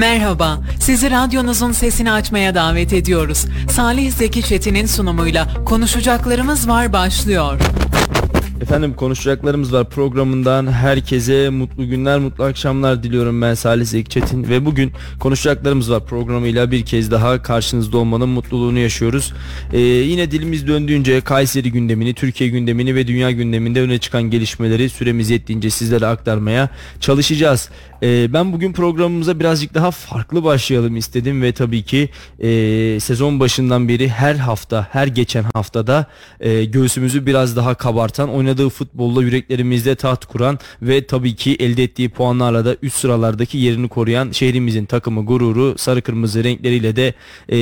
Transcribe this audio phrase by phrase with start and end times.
[0.00, 3.46] Merhaba, sizi radyonuzun sesini açmaya davet ediyoruz.
[3.70, 7.60] Salih Zeki Çetin'in sunumuyla Konuşacaklarımız Var başlıyor.
[8.60, 14.66] Efendim konuşacaklarımız var programından herkese mutlu günler mutlu akşamlar diliyorum ben Salih Zeki Çetin ve
[14.66, 19.32] bugün konuşacaklarımız var programıyla bir kez daha karşınızda olmanın mutluluğunu yaşıyoruz.
[19.72, 25.30] Ee, yine dilimiz döndüğünce Kayseri gündemini, Türkiye gündemini ve dünya gündeminde öne çıkan gelişmeleri süremiz
[25.30, 26.68] yettiğince sizlere aktarmaya
[27.00, 27.70] çalışacağız.
[28.02, 33.88] Ee, ben bugün programımıza birazcık daha farklı başlayalım istedim ve tabii ki e, sezon başından
[33.88, 36.06] beri her hafta her geçen haftada
[36.40, 42.08] e, göğsümüzü biraz daha kabartan oynadığı futbolla yüreklerimizde taht kuran ve tabii ki elde ettiği
[42.08, 47.14] puanlarla da üst sıralardaki yerini koruyan şehrimizin takımı gururu sarı kırmızı renkleriyle de
[47.48, 47.56] e,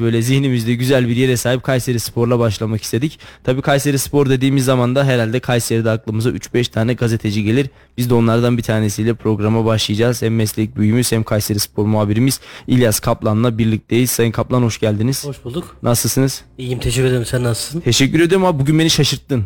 [0.00, 3.18] böyle zihnimizde güzel bir yere sahip Kayseri Spor'la başlamak istedik.
[3.44, 7.70] Tabii Kayseri Spor dediğimiz zaman da herhalde Kayseri'de aklımıza 3-5 tane gazeteci gelir.
[7.98, 10.22] Biz de onlardan bir tanesiyle programa başlayacağız.
[10.22, 14.10] Hem meslek büyüğümüz hem Kayseri Spor muhabirimiz İlyas Kaplan'la birlikteyiz.
[14.10, 15.24] Sayın Kaplan hoş geldiniz.
[15.26, 15.76] Hoş bulduk.
[15.82, 16.44] Nasılsınız?
[16.58, 17.24] İyiyim teşekkür ederim.
[17.24, 17.80] Sen nasılsın?
[17.80, 19.44] Teşekkür ederim ama bugün beni şaşırttın.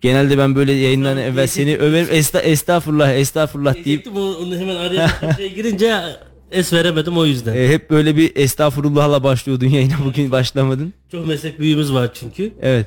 [0.00, 2.08] Genelde ben böyle yayından evvel seni överim.
[2.10, 6.02] Esta, estağfurullah, estağfurullah deyip onu, hemen araya şeye girince
[6.50, 7.56] es veremedim o yüzden.
[7.56, 10.92] e, hep böyle bir estağfurullahla başlıyordun yayına bugün başlamadın.
[11.12, 12.52] Çok meslek büyüğümüz var çünkü.
[12.62, 12.86] Evet.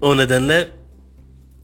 [0.00, 0.68] O nedenle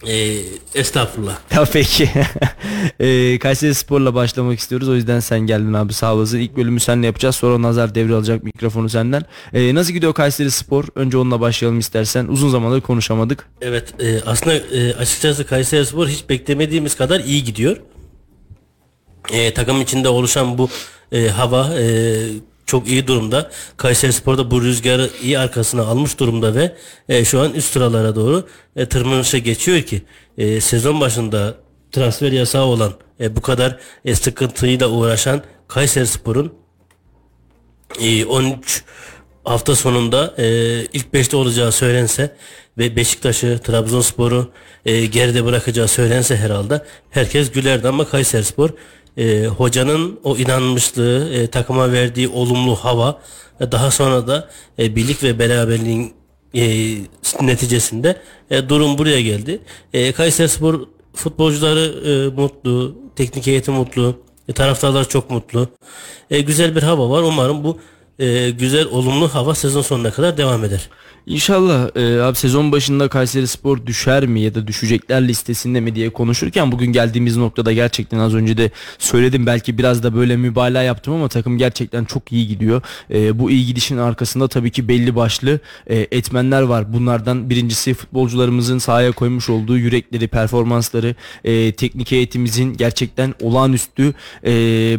[0.09, 0.39] e,
[0.75, 1.37] estağfurullah.
[1.55, 2.11] Ya peki.
[3.01, 4.89] e, Kayseri Spor'la başlamak istiyoruz.
[4.89, 6.39] O yüzden sen geldin abi sağ olasın.
[6.39, 7.37] İlk bölümü seninle yapacağız.
[7.37, 9.23] Sonra Nazar devralacak mikrofonu senden.
[9.53, 10.85] E, nasıl gidiyor Kayseri Spor?
[10.95, 12.27] Önce onunla başlayalım istersen.
[12.27, 13.49] Uzun zamandır konuşamadık.
[13.61, 17.77] Evet e, aslında e, açıkçası Kayseri Spor hiç beklemediğimiz kadar iyi gidiyor.
[19.33, 20.69] E, takım içinde oluşan bu
[21.13, 21.85] e, hava e,
[22.67, 23.51] çok iyi durumda.
[23.77, 26.77] Kayseri Spor'da bu rüzgarı iyi arkasına almış durumda ve
[27.09, 30.03] e, şu an üst sıralara doğru e, tırmanışa geçiyor ki
[30.39, 31.55] e, sezon başında
[31.93, 36.55] transfer yasağı olan e, bu kadar e, sıkıntıyla uğraşan Kayseri Spor'un
[38.01, 38.85] e, 13
[39.45, 40.47] hafta sonunda e,
[40.85, 42.37] ilk 5'te olacağı söylense
[42.79, 44.51] ve Beşiktaş'ı, Trabzonspor'u
[44.85, 48.71] e, geride bırakacağı söylense herhalde herkes gülerdi ama Kayserispor
[49.17, 53.21] e, hocanın o inanmışlığı, e, takıma verdiği olumlu hava
[53.61, 56.13] e, daha sonra da e, birlik ve beraberliğin
[56.55, 56.97] e,
[57.41, 58.17] neticesinde
[58.51, 59.61] e, durum buraya geldi.
[59.93, 60.81] E, Kayserispor
[61.15, 61.81] futbolcuları
[62.11, 65.69] e, mutlu, teknik heyeti mutlu, e, taraftarlar çok mutlu.
[66.31, 67.23] E, güzel bir hava var.
[67.23, 67.79] Umarım bu
[68.19, 70.89] e, güzel olumlu hava sezon sonuna kadar devam eder.
[71.27, 76.11] İnşallah e, abi sezon başında Kayseri Spor düşer mi ya da düşecekler listesinde mi diye
[76.11, 81.15] konuşurken bugün geldiğimiz noktada gerçekten az önce de söyledim belki biraz da böyle mübalağa yaptım
[81.15, 82.83] ama takım gerçekten çok iyi gidiyor.
[83.11, 86.93] E, bu iyi gidişin arkasında tabii ki belli başlı e, etmenler var.
[86.93, 91.15] Bunlardan birincisi futbolcularımızın sahaya koymuş olduğu yürekleri, performansları,
[91.45, 94.15] e, teknik heyetimizin gerçekten olağanüstü
[94.47, 94.53] e,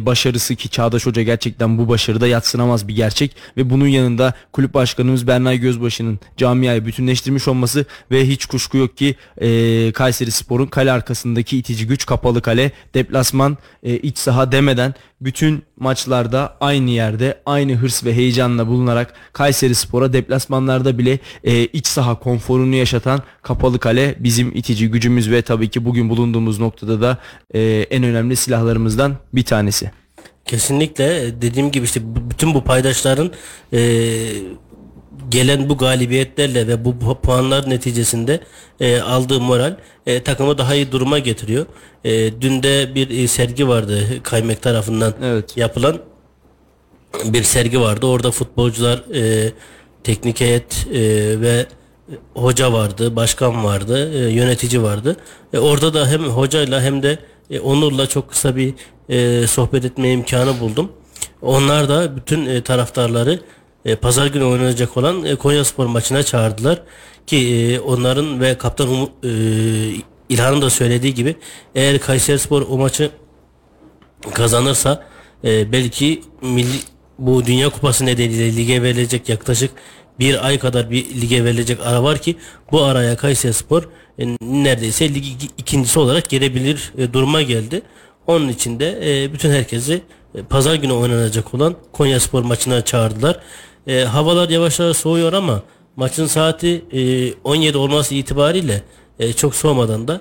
[0.06, 5.26] başarısı ki Çağdaş Hoca gerçekten bu başarıda yatsınamaz bir gerçek ve bunun yanında kulüp başkanımız
[5.26, 11.58] Bernay Gözbaşı'nın camiayı bütünleştirmiş olması ve hiç kuşku yok ki e, Kayseri Spor'un kale arkasındaki
[11.58, 18.04] itici güç kapalı kale deplasman e, iç saha demeden bütün maçlarda aynı yerde aynı hırs
[18.04, 24.56] ve heyecanla bulunarak Kayseri Spor'a deplasmanlarda bile e, iç saha konforunu yaşatan kapalı kale bizim
[24.56, 27.18] itici gücümüz ve tabii ki bugün bulunduğumuz noktada da
[27.54, 27.60] e,
[27.90, 29.90] en önemli silahlarımızdan bir tanesi.
[30.44, 33.32] Kesinlikle dediğim gibi işte bütün bu paydaşların
[33.72, 33.80] e,
[35.28, 38.40] gelen bu galibiyetlerle ve bu, puanlar neticesinde
[38.80, 39.76] e, aldığı moral
[40.06, 41.66] e, takımı daha iyi duruma getiriyor.
[42.04, 45.56] E, dün de bir e, sergi vardı Kaymek tarafından Evet.
[45.56, 45.98] yapılan
[47.24, 48.06] bir sergi vardı.
[48.06, 49.52] Orada futbolcular, e,
[50.04, 51.00] teknik heyet e,
[51.40, 51.66] ve
[52.34, 55.16] hoca vardı, başkan vardı, e, yönetici vardı.
[55.52, 57.18] E, orada da hem hocayla hem de
[57.50, 58.74] e, Onur'la çok kısa bir
[59.08, 60.92] e, sohbet etme imkanı buldum.
[61.42, 63.40] Onlar da bütün e, taraftarları
[63.86, 66.82] e, pazar günü oynanacak olan e, Konyaspor maçına çağırdılar
[67.26, 69.30] ki e, onların ve kaptan Umu- e,
[70.28, 71.36] İlhan'ın da söylediği gibi
[71.74, 73.10] eğer Kayserispor o maçı
[74.34, 75.04] kazanırsa
[75.44, 76.76] e, belki milli
[77.18, 79.70] bu Dünya Kupası nedeniyle lige verilecek yaklaşık
[80.18, 82.36] bir ay kadar bir lige verilecek ara var ki
[82.72, 83.82] bu araya Kayserispor
[84.18, 87.82] e, neredeyse lig iki- ikincisi olarak gelebilir e, duruma geldi.
[88.26, 90.02] Onun için de e, bütün herkesi
[90.34, 93.40] e, pazar günü oynanacak olan Konyaspor maçına çağırdılar.
[93.86, 95.62] E, havalar yavaş yavaş soğuyor ama
[95.96, 98.82] maçın saati e, 17 olması itibariyle
[99.18, 100.20] e, çok soğumadan da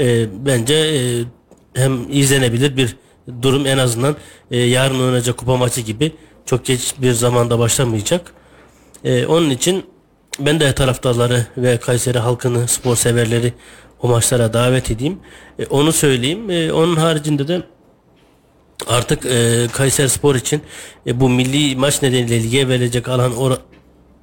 [0.00, 1.24] e, bence e,
[1.74, 2.96] hem izlenebilir bir
[3.42, 4.16] durum en azından
[4.50, 6.12] e, yarın oynanacak kupa maçı gibi
[6.46, 8.32] çok geç bir zamanda başlamayacak.
[9.04, 9.84] E, onun için
[10.40, 13.52] ben de taraftarları ve Kayseri halkını, spor severleri
[14.02, 15.18] o maçlara davet edeyim.
[15.58, 16.50] E, onu söyleyeyim.
[16.50, 17.62] E, onun haricinde de
[18.86, 20.60] artık e, Kayseri Spor için
[21.06, 23.58] e, bu milli maç nedeniyle lige verilecek alan or-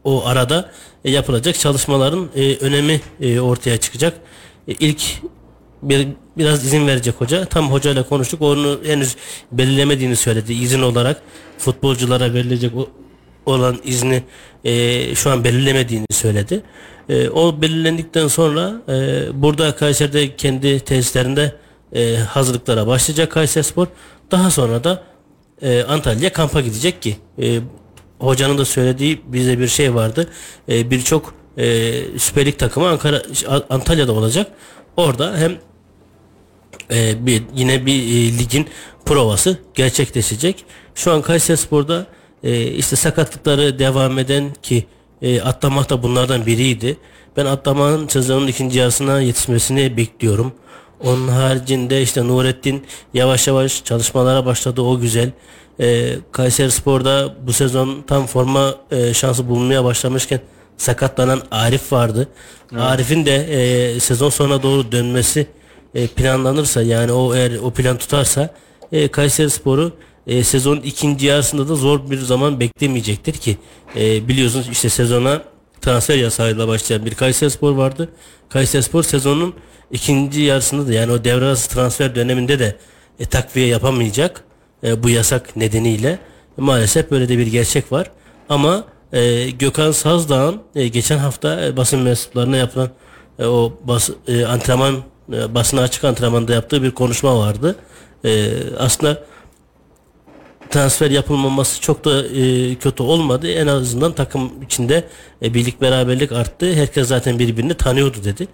[0.04, 0.72] o arada
[1.06, 4.18] e, yapılacak çalışmaların e, önemi e, ortaya çıkacak.
[4.68, 5.02] E, ilk
[5.82, 6.08] bir
[6.38, 7.46] biraz izin verecek hoca.
[7.46, 8.42] Tam hocayla konuştuk.
[8.42, 9.16] Onu henüz
[9.52, 10.54] belirlemediğini söyledi.
[10.54, 11.22] İzin olarak
[11.58, 12.90] futbolculara verilecek o,
[13.46, 14.24] olan izni
[14.64, 16.64] e, şu an belirlemediğini söyledi.
[17.10, 21.56] E, o belirlendikten sonra e, burada Kayseri'de kendi tesislerinde
[21.96, 23.88] e, hazırlıklara başlayacak Kayserispor.
[24.32, 25.04] Daha sonra da
[25.62, 27.60] e, Antalya kampa gidecek ki e,
[28.20, 30.30] hocanın da söylediği bize bir şey vardı.
[30.70, 33.22] E, Birçok e, Süper Lig takımı Ankara
[33.70, 34.52] Antalya'da olacak.
[34.98, 35.58] Orada hem
[36.92, 38.68] e, bir yine bir e, ligin
[39.06, 40.66] provası gerçekleşecek.
[40.96, 42.08] Şu an Kayserispor'da
[42.44, 44.86] e, işte sakatlıkları devam eden ki
[45.22, 46.98] e, atlamak da bunlardan biriydi.
[47.38, 50.54] Ben atlamanın sezonun ikinci yarısına yetişmesini bekliyorum.
[51.04, 55.32] Onun haricinde işte Nurettin yavaş yavaş çalışmalara başladı o güzel.
[55.80, 60.40] E, Kayseri Spor'da bu sezon tam forma e, şansı bulunmaya başlamışken
[60.78, 62.28] sakatlanan Arif vardı.
[62.72, 62.82] Evet.
[62.82, 65.48] Arif'in de e, sezon sonuna doğru dönmesi
[65.96, 68.50] e, planlanırsa yani o eğer o plan tutarsa
[68.92, 69.92] e, Kayseri Spor'u
[70.28, 73.58] e, sezonun ikinci yarısında da zor bir zaman beklemeyecektir ki
[73.96, 75.42] e, biliyorsunuz işte sezona
[75.82, 78.10] transfer yasağıyla başlayan bir Kayseri Spor vardı.
[78.50, 79.56] Kayseri Spor sezonun
[79.92, 82.76] ikinci yarısında da yani o devre arası transfer döneminde de
[83.20, 84.44] e, takviye yapamayacak
[84.84, 86.20] e, bu yasak nedeniyle.
[86.58, 88.12] Maalesef böyle de bir gerçek var.
[88.50, 88.84] Ama
[89.14, 92.90] e, Gökhan Sazdağ'ın e, geçen hafta e, basın mensuplarına yapılan
[93.40, 94.96] e, o bas, e, antrenman
[95.34, 97.76] e, basına açık antrenmanda yaptığı bir konuşma vardı.
[98.26, 99.24] E, aslında
[100.70, 103.52] transfer yapılmaması çok da e, kötü olmadı.
[103.52, 105.04] En azından takım içinde
[105.44, 106.74] e, birlik beraberlik arttı.
[106.74, 108.48] Herkes zaten birbirini tanıyordu dedi.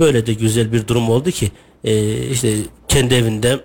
[0.00, 1.50] Böyle de güzel bir durum oldu ki
[1.84, 2.54] e, işte
[2.88, 3.60] kendi evinde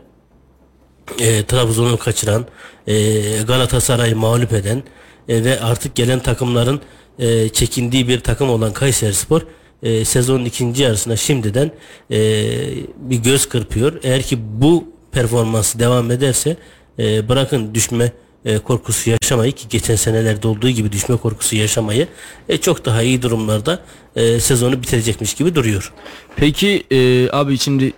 [1.20, 2.46] e, Trabzon'u kaçıran,
[2.88, 4.84] e, Galatasaray'ı mağlup eden
[5.30, 6.82] ve artık gelen takımların
[7.54, 9.42] çekindiği bir takım olan Kayserispor
[9.84, 11.72] e, sezonun ikinci yarısına şimdiden
[12.98, 14.00] bir göz kırpıyor.
[14.04, 16.58] Eğer ki bu performansı devam ederse
[17.00, 18.12] e, bırakın düşme
[18.46, 22.08] e, korkusu yaşamayı ki geçen senelerde olduğu gibi düşme korkusu yaşamayı
[22.50, 23.80] e, çok daha iyi durumlarda
[24.16, 25.94] e, sezonu bitirecekmiş gibi duruyor.
[26.36, 27.94] Peki e, abi şimdi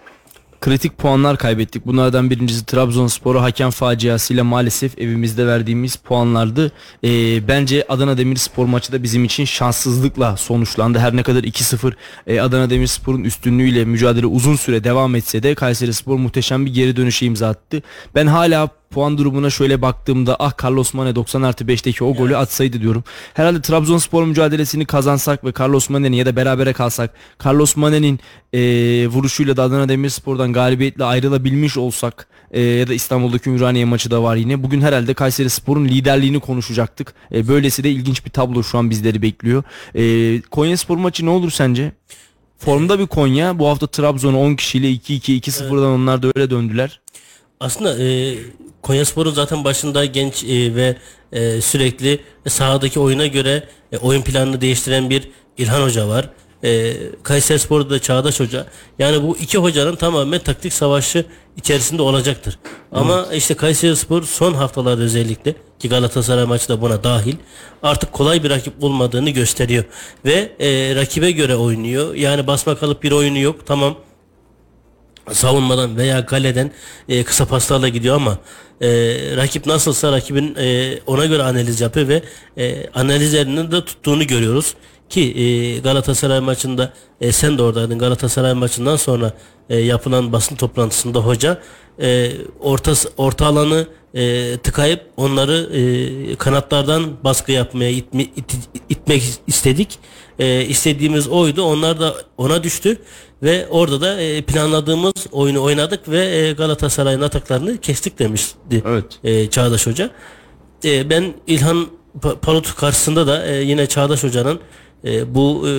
[0.61, 1.85] kritik puanlar kaybettik.
[1.85, 6.71] Bunlardan birincisi Trabzonspor'a hakem faciasıyla maalesef evimizde verdiğimiz puanlardı.
[7.03, 7.09] E,
[7.47, 10.99] bence Adana Demirspor maçı da bizim için şanssızlıkla sonuçlandı.
[10.99, 11.93] Her ne kadar 2-0
[12.27, 16.95] e, Adana Demirspor'un üstünlüğüyle mücadele uzun süre devam etse de Kayseri Spor muhteşem bir geri
[16.95, 17.81] dönüşe imza attı.
[18.15, 22.81] Ben hala puan durumuna şöyle baktığımda ah Carlos Mane 90 artı 5'teki o golü atsaydı
[22.81, 23.03] diyorum.
[23.33, 27.13] Herhalde Trabzonspor mücadelesini kazansak ve Carlos Mane'nin ya da berabere kalsak
[27.45, 28.19] Carlos Mane'nin
[28.53, 28.59] e,
[29.07, 34.35] vuruşuyla da Adana Demirspor'dan galibiyetle ayrılabilmiş olsak e, ya da İstanbul'daki Ümraniye maçı da var
[34.35, 34.63] yine.
[34.63, 37.13] Bugün herhalde Kayseri Spor'un liderliğini konuşacaktık.
[37.33, 39.63] E, böylesi de ilginç bir tablo şu an bizleri bekliyor.
[39.95, 41.91] E, Konya Spor maçı ne olur sence?
[42.57, 43.59] Formda bir Konya.
[43.59, 45.83] Bu hafta Trabzon'u 10 kişiyle 2-2, 2-0'dan evet.
[45.83, 46.99] onlar da öyle döndüler.
[47.59, 48.35] Aslında e,
[48.81, 50.95] Konyaspor'un zaten başında genç e, ve
[51.31, 56.29] e, sürekli sahadaki oyuna göre e, oyun planını değiştiren bir İlhan Hoca var.
[56.63, 56.93] E,
[57.23, 58.65] Kayseri Spor'da da Çağdaş Hoca.
[58.99, 61.25] Yani bu iki hocanın tamamen taktik savaşı
[61.57, 62.59] içerisinde olacaktır.
[62.91, 63.37] Ama evet.
[63.37, 67.35] işte Kayseri Spor son haftalarda özellikle ki Galatasaray maçı da buna dahil
[67.83, 69.83] artık kolay bir rakip olmadığını gösteriyor.
[70.25, 72.15] Ve e, rakibe göre oynuyor.
[72.15, 73.65] Yani basma kalıp bir oyunu yok.
[73.65, 73.95] Tamam
[75.33, 76.71] savunmadan veya kaleden
[77.09, 78.37] e, kısa paslarla gidiyor ama
[78.81, 78.87] e,
[79.37, 82.23] rakip nasılsa rakibin e, ona göre analiz yapıyor ve
[82.57, 84.75] e, analizlerinin de tuttuğunu görüyoruz
[85.09, 89.33] ki e, Galatasaray maçında e, sen de oradaydın Galatasaray maçından sonra
[89.69, 91.61] e, yapılan basın toplantısında hoca
[92.01, 98.55] e, orta orta alanı e, tıkayıp onları e, kanatlardan baskı yapmaya itme, it,
[98.89, 99.99] itmek istedik.
[100.39, 101.63] E, istediğimiz oydu.
[101.63, 102.97] Onlar da ona düştü
[103.43, 109.05] ve orada da e, planladığımız oyunu oynadık ve e, Galatasaray'ın ataklarını kestik demişti evet.
[109.23, 110.09] e, Çağdaş Hoca.
[110.83, 111.87] E, ben İlhan
[112.41, 114.59] Palut karşısında da e, yine Çağdaş Hoca'nın
[115.05, 115.71] e, bu e,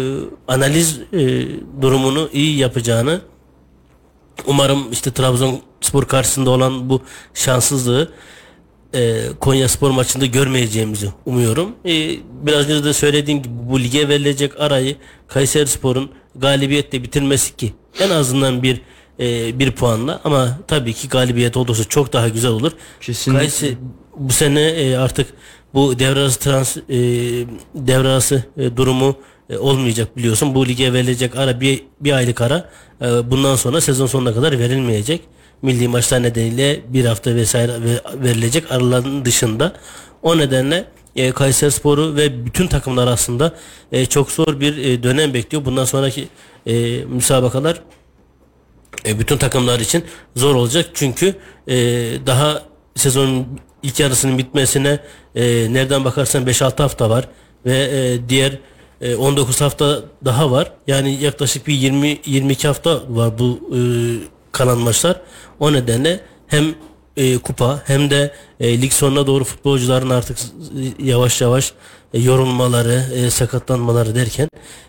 [0.49, 1.47] analiz e,
[1.83, 3.21] durumunu iyi yapacağını
[4.47, 7.03] umarım işte Trabzonspor karşısında olan bu
[7.35, 8.13] şanssızlığı
[8.95, 11.73] e, Konya Spor maçında görmeyeceğimizi umuyorum.
[11.85, 14.97] E, biraz önce de söylediğim gibi bu lige verilecek arayı
[15.29, 18.81] Kayseri Spor'un galibiyetle bitirmesi ki en azından bir
[19.21, 22.73] e, bir puanla ama tabii ki galibiyet olursa çok daha güzel olur.
[23.01, 23.41] Kesinlikle.
[23.41, 23.77] Kayseri
[24.17, 25.27] bu sene e, artık
[25.75, 26.83] bu devre arası trans e,
[27.75, 29.17] devre arası e, durumu
[29.51, 30.55] e, olmayacak biliyorsun.
[30.55, 32.71] Bu lige verilecek ara bir, bir aylık ara
[33.03, 35.21] e, bundan sonra sezon sonuna kadar verilmeyecek.
[35.63, 37.73] milli maçlar nedeniyle bir hafta vesaire
[38.15, 39.73] verilecek araların dışında.
[40.23, 40.85] O nedenle
[41.17, 43.55] e, Kayseri Sporu ve bütün takımlar aslında
[43.93, 45.65] e, çok zor bir e, dönem bekliyor.
[45.65, 46.29] Bundan sonraki
[46.67, 47.83] e, müsabakalar
[49.07, 50.05] e, bütün takımlar için
[50.37, 50.91] zor olacak.
[50.95, 51.35] Çünkü
[51.69, 51.77] e,
[52.27, 52.63] daha
[52.95, 53.47] sezonun
[53.83, 54.99] ilk yarısının bitmesine
[55.35, 57.29] e, nereden bakarsan 5-6 hafta var
[57.67, 58.59] ve e, diğer
[59.01, 60.73] e, 19 hafta daha var.
[60.87, 63.79] Yani yaklaşık bir 20 22 hafta var bu e,
[64.53, 65.21] kalan maçlar.
[65.61, 66.75] O nedenle hem
[67.21, 70.39] e, kupa hem de e, lig sonuna doğru futbolcuların artık
[70.99, 71.73] yavaş yavaş
[72.15, 74.49] e, yorulmaları, e, sakatlanmaları derken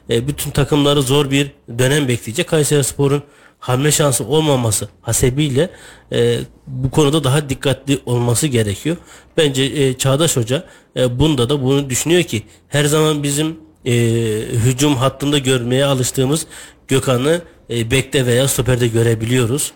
[0.10, 2.48] e, bütün takımları zor bir dönem bekleyecek.
[2.48, 3.24] Kayseri Spor'un
[3.60, 5.70] hamle şansı olmaması hasebiyle
[6.12, 8.98] e, bu konuda daha dikkatli olması gerekiyor.
[9.38, 10.66] Bence e, Çağdaş Hoca
[10.98, 13.94] e, bunda da bunu düşünüyor ki her zaman bizim e,
[14.66, 16.48] hücum hattında görmeye alıştığımız
[16.88, 19.74] Gökhan'ı e, bekte veya stoperde görebiliyoruz.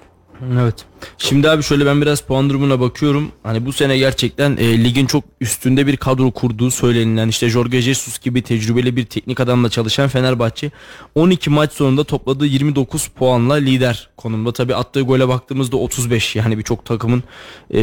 [0.61, 0.85] Evet.
[1.17, 3.31] Şimdi abi şöyle ben biraz puan durumuna bakıyorum.
[3.43, 8.19] Hani bu sene gerçekten e, ligin çok üstünde bir kadro kurduğu söylenilen işte Jorge Jesus
[8.19, 10.71] gibi tecrübeli bir teknik adamla çalışan Fenerbahçe
[11.15, 14.53] 12 maç sonunda topladığı 29 puanla lider konumda.
[14.53, 17.23] Tabi attığı gole baktığımızda 35 yani birçok takımın
[17.73, 17.81] e,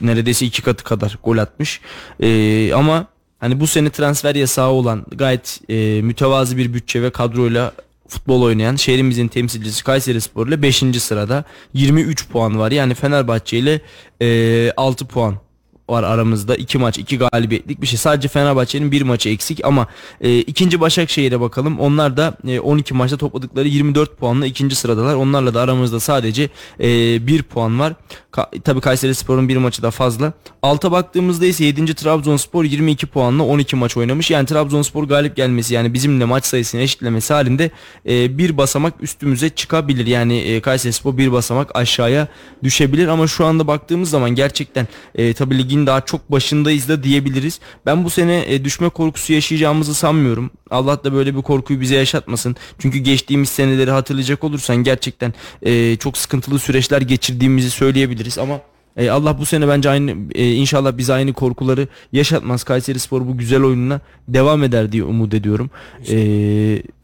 [0.00, 1.80] neredeyse iki katı kadar gol atmış.
[2.20, 3.06] E, ama
[3.38, 7.72] hani bu sene transfer yasağı olan gayet e, mütevazı bir bütçe ve kadroyla
[8.08, 10.76] futbol oynayan şehrimizin temsilcisi Kayseri Spor ile 5.
[10.98, 12.70] sırada 23 puan var.
[12.70, 13.80] Yani Fenerbahçe ile
[14.22, 15.47] e, 6 puan
[15.88, 16.56] var aramızda.
[16.56, 17.98] iki maç iki galibiyetlik bir şey.
[17.98, 19.86] Sadece Fenerbahçe'nin bir maçı eksik ama
[20.20, 21.80] e, ikinci Başakşehir'e bakalım.
[21.80, 25.14] Onlar da e, 12 maçta topladıkları 24 puanla ikinci sıradalar.
[25.14, 26.48] Onlarla da aramızda sadece
[26.80, 26.86] e,
[27.26, 27.94] bir puan var.
[28.30, 30.32] Ka Tabii Kayseri Spor'un bir maçı da fazla.
[30.62, 31.94] Alta baktığımızda ise 7.
[31.94, 34.30] Trabzonspor 22 puanla 12 maç oynamış.
[34.30, 37.70] Yani Trabzonspor galip gelmesi yani bizimle maç sayısını eşitlemesi halinde
[38.08, 40.06] e, bir basamak üstümüze çıkabilir.
[40.06, 42.28] Yani e, Kayseri Spor bir basamak aşağıya
[42.62, 47.60] düşebilir ama şu anda baktığımız zaman gerçekten e, tabii ligin daha çok başındayız da diyebiliriz.
[47.86, 50.50] Ben bu sene e, düşme korkusu yaşayacağımızı sanmıyorum.
[50.70, 52.56] Allah da böyle bir korkuyu bize yaşatmasın.
[52.78, 58.60] Çünkü geçtiğimiz seneleri hatırlayacak olursan gerçekten e, çok sıkıntılı süreçler geçirdiğimizi söyleyebiliriz ama
[58.96, 62.64] e, Allah bu sene bence aynı e, inşallah bize aynı korkuları yaşatmaz.
[62.64, 65.70] Kayseri Spor bu güzel oyununa devam eder diye umut ediyorum.
[66.10, 66.16] E,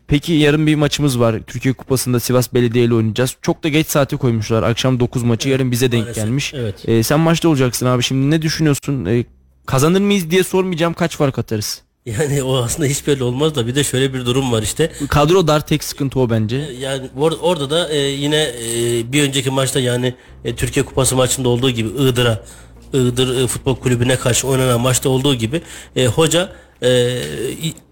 [0.09, 1.37] peki yarın bir maçımız var.
[1.47, 3.37] Türkiye Kupası'nda Sivas Belediye ile oynayacağız.
[3.43, 4.63] Çok da geç saate koymuşlar.
[4.63, 6.53] Akşam 9 maçı yarın bize denk Maalesef, gelmiş.
[6.55, 6.89] evet.
[6.89, 8.03] E, sen maçta olacaksın abi.
[8.03, 9.05] Şimdi ne düşünüyorsun?
[9.05, 9.25] E,
[9.67, 10.95] kazanır mıyız diye sormayacağım.
[10.95, 11.83] Kaç fark atarız?
[12.07, 14.93] Yani o aslında hiç belli olmaz da bir de şöyle bir durum var işte.
[15.09, 16.57] Kadro dar tek sıkıntı o bence.
[16.57, 21.49] Yani or- orada da e, yine e, bir önceki maçta yani e, Türkiye Kupası maçında
[21.49, 22.45] olduğu gibi Iğdır'a
[22.93, 25.63] Iğdır e, Futbol Kulübü'ne karşı oynanan maçta olduğu gibi
[25.97, 26.53] e, hoca
[26.83, 27.23] e,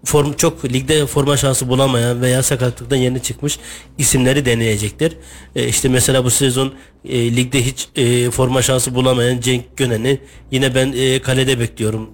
[0.05, 3.59] form çok ligde forma şansı bulamayan veya sakatlıktan yeni çıkmış
[3.97, 5.17] isimleri deneyecektir.
[5.55, 6.73] E, işte mesela bu sezon
[7.05, 10.19] e, ligde hiç e, forma şansı bulamayan Cenk Gönen'i
[10.51, 12.09] yine ben e, kalede bekliyorum.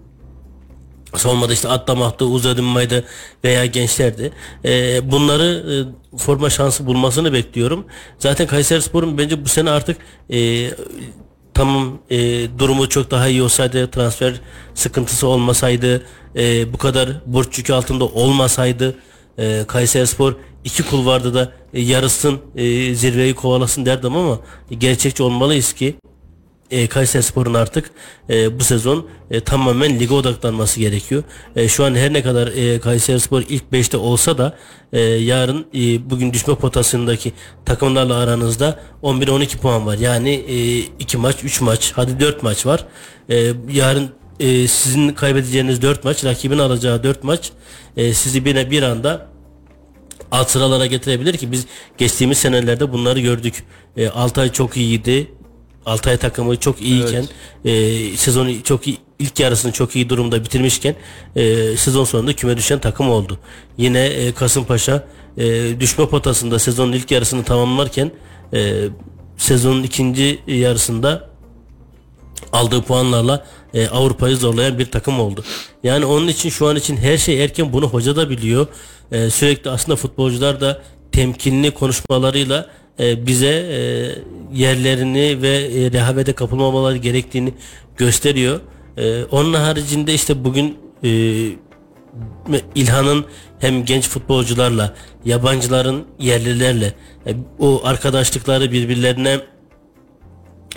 [1.16, 3.06] Savunmada işte Atlamahtı, Uzadınmaydı
[3.44, 4.32] veya gençlerdi.
[4.66, 5.64] Ee, bunları
[6.14, 7.86] e, forma şansı bulmasını bekliyorum.
[8.20, 9.98] Zaten Kayseri Spor'un bence bu sene artık
[10.30, 10.38] e,
[11.60, 12.18] tamam e,
[12.60, 14.42] durumu çok daha iyi olsaydı, transfer
[14.74, 18.96] sıkıntısı olmasaydı, e, bu kadar borç yükü altında olmasaydı
[19.38, 24.40] e, Kayseri Spor iki kulvarda da e, yarısın e, zirveyi kovalasın derdim ama
[24.78, 25.96] gerçekçi olmalıyız ki
[26.72, 27.92] e, Kayseri Spor'un artık
[28.30, 31.24] e, bu sezon e, tamamen lige odaklanması gerekiyor.
[31.56, 34.58] E, şu an her ne kadar e, Kayseri Spor ilk 5'te olsa da
[34.94, 37.34] e, yarın e, bugün düşme potasındaki
[37.66, 39.98] takımlarla aranızda 11-12 puan var.
[39.98, 40.36] Yani
[41.00, 42.86] 2 e, maç, 3 maç, hadi 4 maç var.
[43.30, 44.10] E, yarın
[44.40, 47.52] e, sizin kaybedeceğiniz 4 maç, rakibin alacağı 4 maç
[47.98, 49.30] e, sizi bir, bir anda
[50.32, 51.66] alt sıralara getirebilir ki biz
[51.98, 53.64] geçtiğimiz senelerde bunları gördük.
[53.98, 55.32] E, Altay çok iyiydi.
[55.90, 57.26] Altay takımı çok iyiyken
[57.66, 60.96] e, sezonu çok iyi ilk yarısını çok iyi durumda bitirmişken
[61.36, 63.40] e, sezon sonunda küme düşen takım oldu.
[63.78, 68.12] Yine e, Kasımpaşa e, düşme potasında sezonun ilk yarısını tamamlarken
[68.54, 68.88] e,
[69.38, 71.30] sezonun ikinci yarısında
[72.52, 75.44] aldığı puanlarla e, Avrupa'yı zorlayan bir takım oldu.
[75.84, 78.68] Yani onun için şu an için her şey erken bunu hoca da biliyor.
[79.12, 80.82] E, sürekli aslında futbolcular da
[81.12, 83.80] temkinli konuşmalarıyla bize e,
[84.54, 87.54] yerlerini ve e, rehavete kapılmamaları gerektiğini
[87.98, 88.60] gösteriyor.
[88.98, 91.10] E, onun haricinde işte bugün e,
[92.76, 93.26] İlhan'ın
[93.60, 94.94] hem genç futbolcularla
[95.26, 96.94] yabancıların yerlilerle
[97.28, 99.40] e, o arkadaşlıkları birbirlerine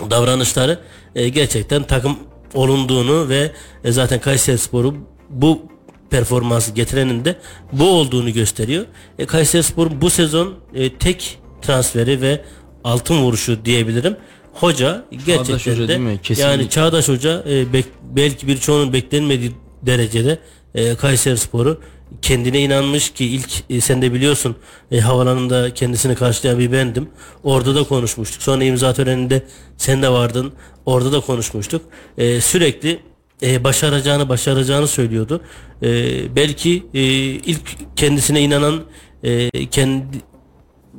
[0.09, 0.79] davranışları
[1.15, 2.17] e, gerçekten takım
[2.53, 3.51] olunduğunu ve
[3.83, 4.95] e, zaten Kayseri Sporu
[5.29, 5.61] bu
[6.09, 7.35] performansı getirenin de
[7.71, 8.85] bu olduğunu gösteriyor.
[9.19, 12.41] E, Kayseri Spor bu sezon e, tek transferi ve
[12.83, 14.17] altın vuruşu diyebilirim.
[14.53, 16.19] Hoca gerçekten Çağdaş Hoca de mi?
[16.23, 16.51] Kesinlikle.
[16.51, 19.51] yani Çağdaş Hoca e, bek- belki birçoğunun beklenmediği
[19.81, 20.39] derecede
[20.75, 21.81] e, Kayseri Sporu
[22.21, 24.55] kendine inanmış ki ilk e, sen de biliyorsun
[24.91, 27.09] e, havalanında kendisini karşılayan bir bendim.
[27.43, 28.41] Orada da konuşmuştuk.
[28.43, 29.43] Sonra imza töreninde
[29.77, 30.53] sen de vardın.
[30.85, 31.81] Orada da konuşmuştuk.
[32.17, 32.99] E, sürekli
[33.43, 35.41] e, başaracağını başaracağını söylüyordu.
[35.83, 35.89] E,
[36.35, 38.83] belki e, ilk kendisine inanan
[39.23, 40.05] e, kendi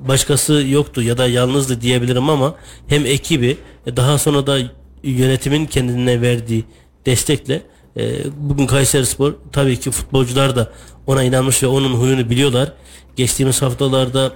[0.08, 2.54] başkası yoktu ya da yalnızdı diyebilirim ama
[2.86, 3.56] hem ekibi
[3.86, 4.58] e, daha sonra da
[5.02, 6.64] yönetimin kendine verdiği
[7.06, 7.62] destekle
[7.96, 10.72] e, bugün Kayserispor tabii ki futbolcular da
[11.06, 12.72] ona inanmış ve onun huyunu biliyorlar.
[13.16, 14.32] Geçtiğimiz haftalarda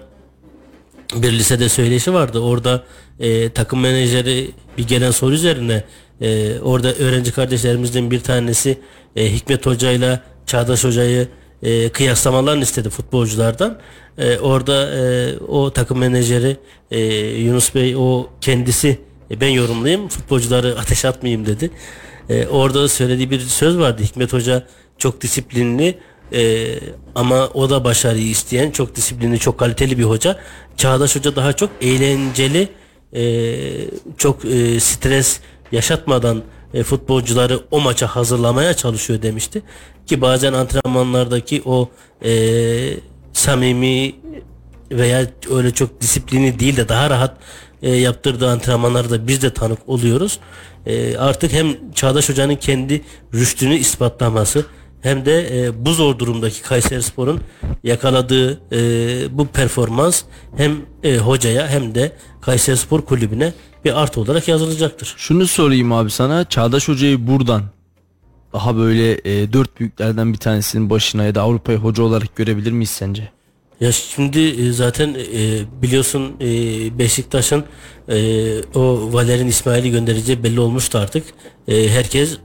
[1.15, 2.39] bir lisede söyleşi vardı.
[2.39, 2.85] Orada
[3.21, 5.85] e, takım menajeri bir gelen soru üzerine
[6.21, 8.79] e, orada öğrenci kardeşlerimizden bir tanesi
[9.17, 11.29] e, Hikmet Hoca ile Çağdaş Hoca'yı
[11.63, 13.79] e, kıyaslamalarını istedi futbolculardan.
[14.19, 16.57] E, orada e, o takım menajeri
[16.91, 17.01] e,
[17.41, 18.99] Yunus Bey o kendisi
[19.31, 21.71] e, ben yorumlayayım futbolcuları ateş atmayayım dedi.
[22.29, 24.03] E, orada da söylediği bir söz vardı.
[24.03, 24.67] Hikmet Hoca
[24.99, 25.99] çok disiplinli
[26.33, 26.67] e,
[27.15, 30.39] ama o da başarıyı isteyen çok disiplinli çok kaliteli bir hoca.
[30.77, 32.69] Çağdaş Hoca daha çok eğlenceli
[33.13, 33.23] e,
[34.17, 35.41] çok e, stres
[35.73, 36.43] yaşatmadan
[36.75, 39.63] e, futbolcuları o maça hazırlamaya çalışıyor demişti.
[40.07, 41.89] Ki bazen antrenmanlardaki o
[42.25, 42.31] e,
[43.33, 44.15] samimi
[44.91, 47.37] veya öyle çok disiplini değil de daha rahat
[47.83, 50.39] e, yaptırdığı antrenmanlarda biz de tanık oluyoruz.
[50.87, 53.03] E, artık hem Çağdaş Hoca'nın kendi
[53.35, 54.67] rüştünü ispatlaması
[55.01, 57.41] hem de e, bu zor durumdaki Kayserispor'un
[57.85, 58.79] yakaladığı e,
[59.39, 60.23] bu performans
[60.57, 63.53] hem e, hocaya hem de Kayserispor kulübüne
[63.85, 65.15] bir artı olarak yazılacaktır.
[65.17, 66.45] Şunu sorayım abi sana.
[66.45, 67.63] Çağdaş Hoca'yı buradan
[68.53, 72.91] daha böyle e, dört büyüklerden bir tanesinin başına ya da Avrupa'ya hoca olarak görebilir miyiz
[72.91, 73.29] sence?
[73.81, 76.45] Ya şimdi e, zaten e, biliyorsun e,
[76.99, 77.65] Beşiktaş'ın
[78.09, 78.19] e,
[78.75, 81.25] o Valer'in İsmail'i göndereceği belli olmuştu artık.
[81.69, 82.39] E, herkes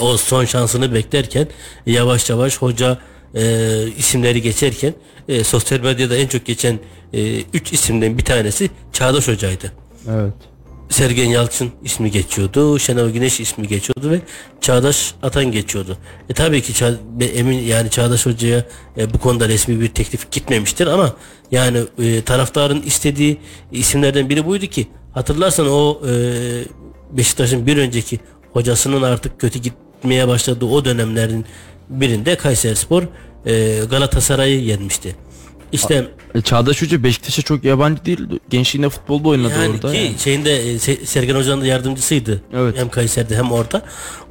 [0.00, 1.48] o son şansını beklerken
[1.86, 2.98] yavaş yavaş hoca
[3.34, 3.42] e,
[3.98, 4.94] isimleri geçerken
[5.28, 6.78] e, sosyal medyada en çok geçen
[7.52, 9.72] 3 isimden bir tanesi Çağdaş Hoca'ydı.
[10.08, 10.34] Evet.
[10.88, 14.20] Sergen Yalçın ismi geçiyordu, Şenol Güneş ismi geçiyordu ve
[14.60, 15.98] Çağdaş Atan geçiyordu.
[16.30, 16.84] E tabii ki
[17.34, 18.64] emin yani Çağdaş Hoca'ya
[18.98, 21.12] e, bu konuda resmi bir teklif gitmemiştir ama
[21.50, 23.38] yani e, taraftarın istediği
[23.72, 26.12] isimlerden biri buydu ki hatırlarsan o e,
[27.10, 28.20] Beşiktaş'ın bir önceki
[28.52, 31.44] hocasının artık kötü gitmeye başladığı o dönemlerin
[31.88, 33.02] birinde Kayserispor
[33.46, 35.16] e, Galatasaray'ı yenmişti.
[35.74, 38.20] İşte E, Çağdaş Hoca Beşiktaş'a çok yabancı değil.
[38.50, 39.92] Gençliğinde futbolda oynadı yani orada.
[39.92, 40.18] ki yani.
[40.18, 42.42] şeyinde e, Se- Sergen Hoca'nın da yardımcısıydı.
[42.54, 42.76] Evet.
[42.78, 43.82] Hem Kayseri'de hem orada.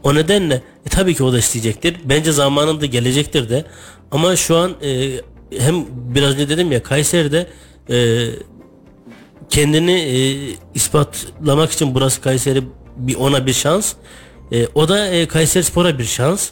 [0.03, 0.53] O nedenle
[0.85, 1.95] e, tabii ki o da isteyecektir.
[2.05, 3.65] Bence zamanında gelecektir de.
[4.11, 5.11] Ama şu an e,
[5.59, 7.47] hem biraz önce dedim ya Kayseri'de
[7.89, 8.27] e,
[9.49, 10.17] kendini e,
[10.73, 12.63] ispatlamak için burası Kayseri
[12.97, 13.93] bir ona bir şans.
[14.51, 16.49] E, o da e, Kayseri Spor'a bir şans.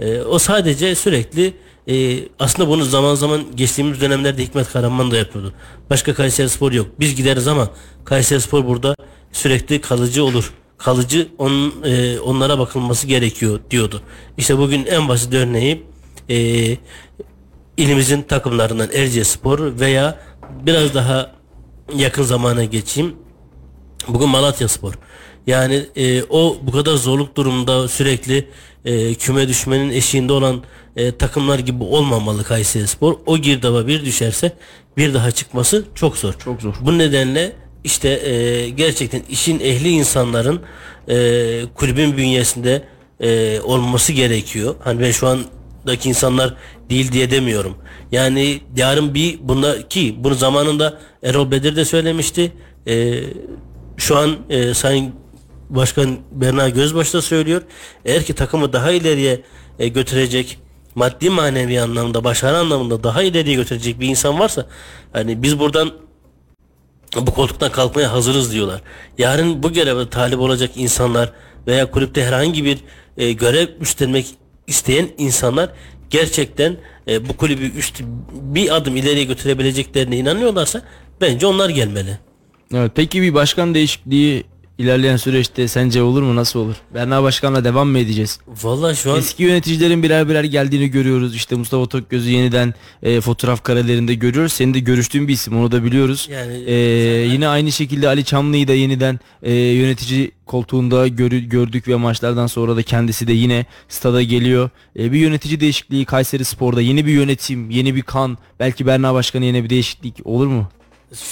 [0.00, 1.52] E, o sadece sürekli
[1.88, 5.52] e, aslında bunu zaman zaman geçtiğimiz dönemlerde Hikmet Karaman da yapıyordu.
[5.90, 6.86] Başka Kayseri Spor yok.
[7.00, 7.70] Biz gideriz ama
[8.04, 8.96] Kayseri Spor burada
[9.32, 10.52] sürekli kalıcı olur.
[10.78, 14.02] Kalıcı on, e, onlara bakılması gerekiyor diyordu.
[14.36, 15.82] İşte bugün en basit örneği
[16.30, 16.36] e,
[17.76, 20.20] ilimizin takımlarından Erciyes Spor veya
[20.66, 21.32] biraz daha
[21.96, 23.16] yakın zamana geçeyim.
[24.08, 24.94] Bugün Malatya Spor.
[25.46, 28.48] Yani e, o bu kadar zorluk durumda sürekli
[28.84, 30.62] e, küme düşmenin eşiğinde olan
[30.96, 33.16] e, takımlar gibi olmamalı Kayseri Spor.
[33.26, 34.52] O girdaba bir düşerse
[34.96, 36.34] bir daha çıkması çok zor.
[36.44, 36.74] Çok zor.
[36.80, 37.52] Bu nedenle
[37.84, 40.60] işte e, gerçekten işin ehli insanların
[41.08, 41.16] e,
[41.74, 42.82] kulübün bünyesinde
[43.20, 44.74] e, olması gerekiyor.
[44.84, 46.54] Hani ben şu andaki insanlar
[46.90, 47.76] değil diye demiyorum.
[48.12, 52.52] Yani yarın bir bunda ki bunu zamanında Erol Bedir de söylemişti.
[52.86, 53.20] E,
[53.96, 55.14] şu an e, Sayın
[55.70, 57.62] Başkan Berna Gözbaşı da söylüyor.
[58.04, 59.40] Eğer ki takımı daha ileriye
[59.78, 60.58] e, götürecek
[60.94, 64.66] maddi manevi anlamda başarı anlamında daha ileriye götürecek bir insan varsa
[65.12, 65.92] hani biz buradan
[67.16, 68.82] bu koltuktan kalkmaya hazırız diyorlar.
[69.18, 71.32] Yarın bu göreve talip olacak insanlar
[71.66, 72.78] veya kulüpte herhangi bir
[73.16, 74.26] e, görev üstlenmek
[74.66, 75.70] isteyen insanlar
[76.10, 76.76] gerçekten
[77.08, 78.00] e, bu kulübü üst
[78.32, 80.82] bir adım ileriye götürebileceklerine inanıyorlarsa
[81.20, 82.18] bence onlar gelmeli.
[82.74, 84.44] Evet, peki bir başkan değişikliği
[84.78, 86.36] ilerleyen süreçte sence olur mu?
[86.36, 86.74] Nasıl olur?
[86.94, 88.38] Berna Başkan'la devam mı edeceğiz?
[88.62, 91.34] Vallahi şu an Eski yöneticilerin birer birer geldiğini görüyoruz.
[91.36, 94.52] İşte Mustafa Tokgöz'ü yeniden e, fotoğraf karelerinde görüyoruz.
[94.52, 96.28] Senin de görüştüğün bir isim onu da biliyoruz.
[96.32, 96.74] Yani- E,
[97.32, 102.76] yine aynı şekilde Ali Çamlı'yı da yeniden e, yönetici koltuğunda görü- gördük ve maçlardan sonra
[102.76, 104.70] da kendisi de yine stada geliyor.
[104.98, 109.44] E, bir yönetici değişikliği Kayseri Spor'da yeni bir yönetim, yeni bir kan, belki Berna Başkanı
[109.44, 110.68] yine bir değişiklik olur mu?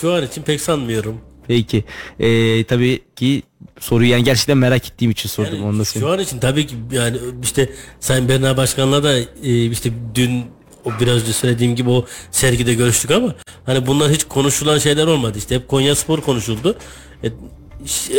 [0.00, 1.16] Şu an için pek sanmıyorum.
[1.56, 1.84] Peki.
[2.20, 3.42] Ee, tabii ki
[3.80, 6.14] soruyu yani gerçekten merak ettiğim için sordum Yani onu da şu söyleyeyim.
[6.14, 10.44] an için tabii ki yani işte Sayın Berna Başkan'la da e, işte dün
[10.84, 13.34] o biraz önce söylediğim gibi o sergide görüştük ama
[13.66, 15.38] hani bunlar hiç konuşulan şeyler olmadı.
[15.38, 16.76] İşte hep Konya Spor konuşuldu.
[17.24, 17.28] E,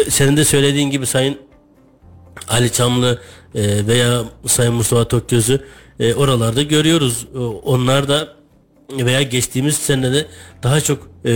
[0.10, 1.38] senin de söylediğin gibi Sayın
[2.48, 3.22] Ali Çamlı
[3.56, 5.66] e, veya Sayın Mustafa Tokgöz'ü
[6.00, 7.28] e, oralarda görüyoruz.
[7.38, 8.28] O- Onlar da
[8.92, 10.26] veya geçtiğimiz senede
[10.64, 11.32] daha çok e,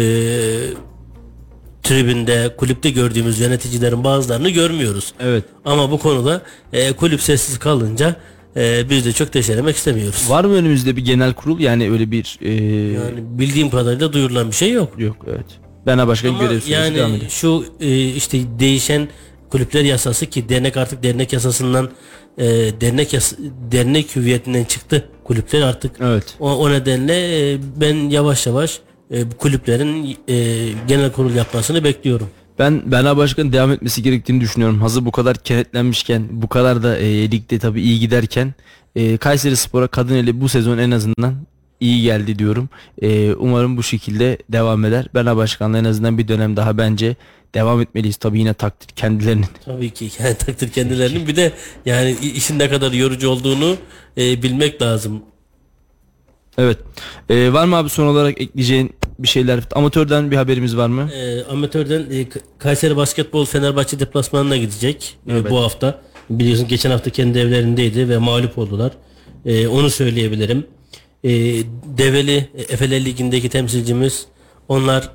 [1.87, 5.13] tribünde, kulüpte gördüğümüz yöneticilerin bazılarını görmüyoruz.
[5.19, 5.43] Evet.
[5.65, 6.41] Ama bu konuda
[6.73, 8.15] e, kulüp sessiz kalınca
[8.55, 10.29] e, biz de çok deşelemek istemiyoruz.
[10.29, 12.53] Var mı önümüzde bir genel kurul yani öyle bir e,
[12.93, 14.93] Yani bildiğim kadarıyla duyurulan bir şey yok.
[14.97, 15.45] yok evet.
[15.85, 17.31] Bana başkan Ama görev süresi devam yani ediyor.
[17.31, 19.07] şu e, işte değişen
[19.49, 21.89] kulüpler yasası ki dernek artık dernek yasasından
[22.37, 22.45] e,
[22.81, 23.33] dernek yas
[23.71, 25.91] dernek hüviyetinden çıktı kulüpler artık.
[26.01, 26.23] Evet.
[26.39, 28.79] O, o nedenle e, ben yavaş yavaş
[29.11, 30.35] e, bu kulüplerin e,
[30.87, 32.29] genel kurul yapmasını bekliyorum.
[32.59, 34.81] Ben Bena Başkan'ın devam etmesi gerektiğini düşünüyorum.
[34.81, 38.53] Hazır bu kadar kenetlenmişken, bu kadar da e, ligde tabii iyi giderken
[38.95, 41.35] e, Kayseri Spor'a kadın eli bu sezon en azından
[41.79, 42.69] iyi geldi diyorum.
[43.01, 45.07] E, umarım bu şekilde devam eder.
[45.13, 47.15] Bena Başkan'la en azından bir dönem daha bence
[47.53, 48.17] devam etmeliyiz.
[48.17, 49.45] Tabii yine takdir kendilerinin.
[49.65, 51.51] Tabii ki yani takdir kendilerinin bir de
[51.85, 53.77] yani işin ne kadar yorucu olduğunu
[54.17, 55.21] e, bilmek lazım.
[56.57, 56.77] Evet.
[57.29, 59.59] E, var mı abi son olarak ekleyeceğin bir şeyler?
[59.75, 61.09] Amatörden bir haberimiz var mı?
[61.13, 62.25] E, amatörden e,
[62.59, 65.51] Kayseri Basketbol Fenerbahçe deplasmanına gidecek e, Evet.
[65.51, 66.01] bu hafta.
[66.29, 68.91] Biliyorsun geçen hafta kendi evlerindeydi ve mağlup oldular.
[69.45, 70.67] E, onu söyleyebilirim.
[71.23, 71.29] E,
[71.97, 74.25] Develi e, Efeler Ligi'ndeki temsilcimiz
[74.67, 75.09] onlar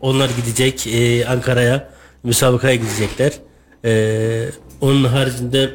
[0.00, 1.88] onlar gidecek e, Ankara'ya
[2.24, 3.32] müsabakaya gidecekler.
[3.84, 4.50] E,
[4.80, 5.70] onun haricinde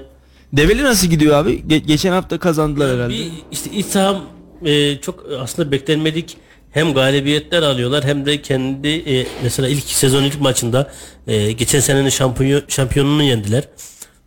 [0.53, 1.49] Develi nasıl gidiyor abi?
[1.69, 3.13] Ge- geçen hafta kazandılar herhalde.
[3.13, 4.21] Bir işte iç saham
[4.65, 6.37] e, çok aslında beklenmedik
[6.71, 10.91] hem galibiyetler alıyorlar hem de kendi e, mesela ilk sezon ilk maçında
[11.27, 13.63] e, geçen senenin şampiyon şampiyonunu yendiler.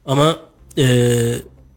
[0.07, 0.37] Ama
[0.79, 1.17] e,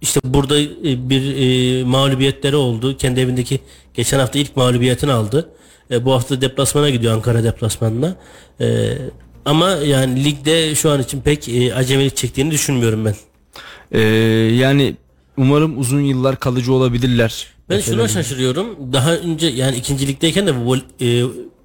[0.02, 2.98] işte burada e, bir e, mağlubiyetleri oldu.
[2.98, 3.60] Kendi evindeki
[3.94, 5.50] geçen hafta ilk mağlubiyetini aldı.
[5.92, 8.16] E, bu hafta deplasmana gidiyor Ankara deplasmanına.
[8.62, 8.98] E,
[9.46, 13.16] ama yani ligde şu an için pek e, acemilik çektiğini düşünmüyorum ben.
[13.94, 14.00] Ee,
[14.54, 14.96] yani
[15.38, 17.48] umarım uzun yıllar kalıcı olabilirler.
[17.70, 18.94] Ben şuna şaşırıyorum.
[18.94, 21.08] Daha önce yani ikincilikteyken de vol, e,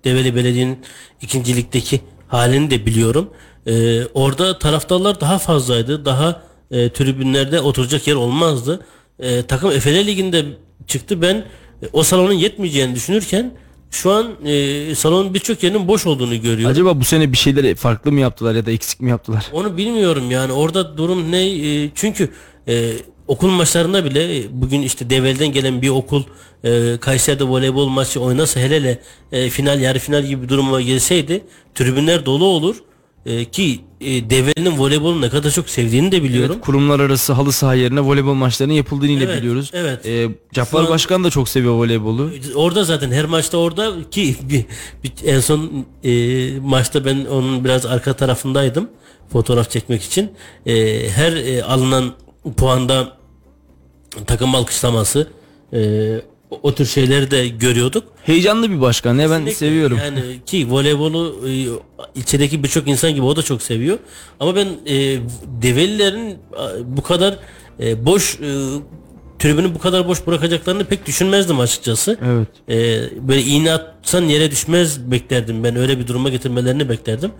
[0.04, 0.78] Develi Belediye'nin
[1.22, 3.30] ikincilikteki halini de biliyorum.
[3.66, 6.04] E, orada taraftarlar daha fazlaydı.
[6.04, 8.86] Daha e, tribünlerde oturacak yer olmazdı.
[9.18, 10.44] E, takım Efele Ligi'nde
[10.86, 11.22] çıktı.
[11.22, 11.44] Ben e,
[11.92, 13.52] o salonun yetmeyeceğini düşünürken
[13.90, 16.72] şu an e, salonun birçok yerinin boş olduğunu görüyorum.
[16.72, 19.46] Acaba bu sene bir şeyleri farklı mı yaptılar ya da eksik mi yaptılar?
[19.52, 22.30] Onu bilmiyorum yani orada durum ne E, çünkü
[22.68, 22.92] e,
[23.28, 26.22] okul maçlarında bile e, bugün işte Devel'den gelen bir okul
[26.64, 28.98] e, Kayseri'de voleybol maçı oynasa hele hele
[29.32, 32.76] e, final yarı final gibi bir duruma gelseydi tribünler dolu olur
[33.26, 36.52] E, ki e, Devel'in voleybolu ne kadar çok sevdiğini de biliyorum.
[36.54, 39.70] Evet, kurumlar arası halı saha yerine voleybol maçlarının yapıldığını Evet, biliyoruz.
[39.74, 40.06] evet.
[40.06, 42.30] Ee, Cappar an- Başkan da çok seviyor voleybolu.
[42.54, 44.64] Orada zaten her maçta orada ki bir,
[45.04, 46.10] bir- en son e,
[46.60, 48.88] maçta ben onun biraz arka tarafındaydım
[49.32, 50.30] fotoğraf çekmek için.
[50.66, 52.12] E, her e, alınan
[52.56, 53.17] puanda
[54.26, 55.28] takım alkışlaması
[55.72, 55.78] e,
[56.50, 58.04] o, o tür şeyleri de görüyorduk.
[58.24, 59.54] Heyecanlı bir başkan ya ben Kesinlikle.
[59.54, 59.98] seviyorum.
[60.04, 61.50] Yani ki voleybolu e,
[62.20, 63.98] ilçedeki birçok insan gibi o da çok seviyor.
[64.40, 65.18] Ama ben e,
[65.62, 67.38] Develilerin a, bu kadar
[67.80, 68.46] e, boş e,
[69.38, 72.18] tribünü bu kadar boş bırakacaklarını pek düşünmezdim açıkçası.
[72.24, 72.48] Evet.
[72.68, 77.32] E, böyle iğne atsan yere düşmez beklerdim ben öyle bir duruma getirmelerini beklerdim.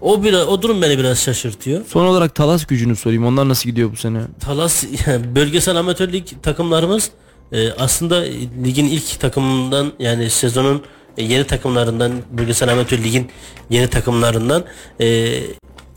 [0.00, 1.84] O biraz o durum beni biraz şaşırtıyor.
[1.86, 3.26] Son olarak Talas gücünü sorayım.
[3.26, 4.20] Onlar nasıl gidiyor bu sene?
[4.40, 7.10] Talas yani bölgesel amatör lig takımlarımız
[7.52, 8.24] e, aslında
[8.64, 10.82] ligin ilk takımından yani sezonun
[11.18, 13.30] e, yeni takımlarından bölgesel amatör ligin
[13.70, 14.64] yeni takımlarından
[15.00, 15.38] e,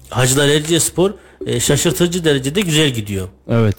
[0.10, 1.12] Hacılar Erciyespor
[1.46, 3.28] e, şaşırtıcı derecede güzel gidiyor.
[3.50, 3.76] Evet.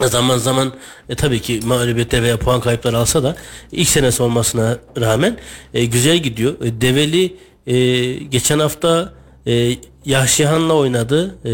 [0.00, 0.72] Zaman zaman
[1.08, 3.36] e, tabii ki mağlubiyetler veya puan kayıpları alsa da
[3.72, 5.36] ilk senesi olmasına rağmen
[5.74, 6.54] e, güzel gidiyor.
[6.64, 9.14] E, Develi e, geçen hafta
[9.46, 11.38] e, Yahşihan'la oynadı.
[11.44, 11.52] E,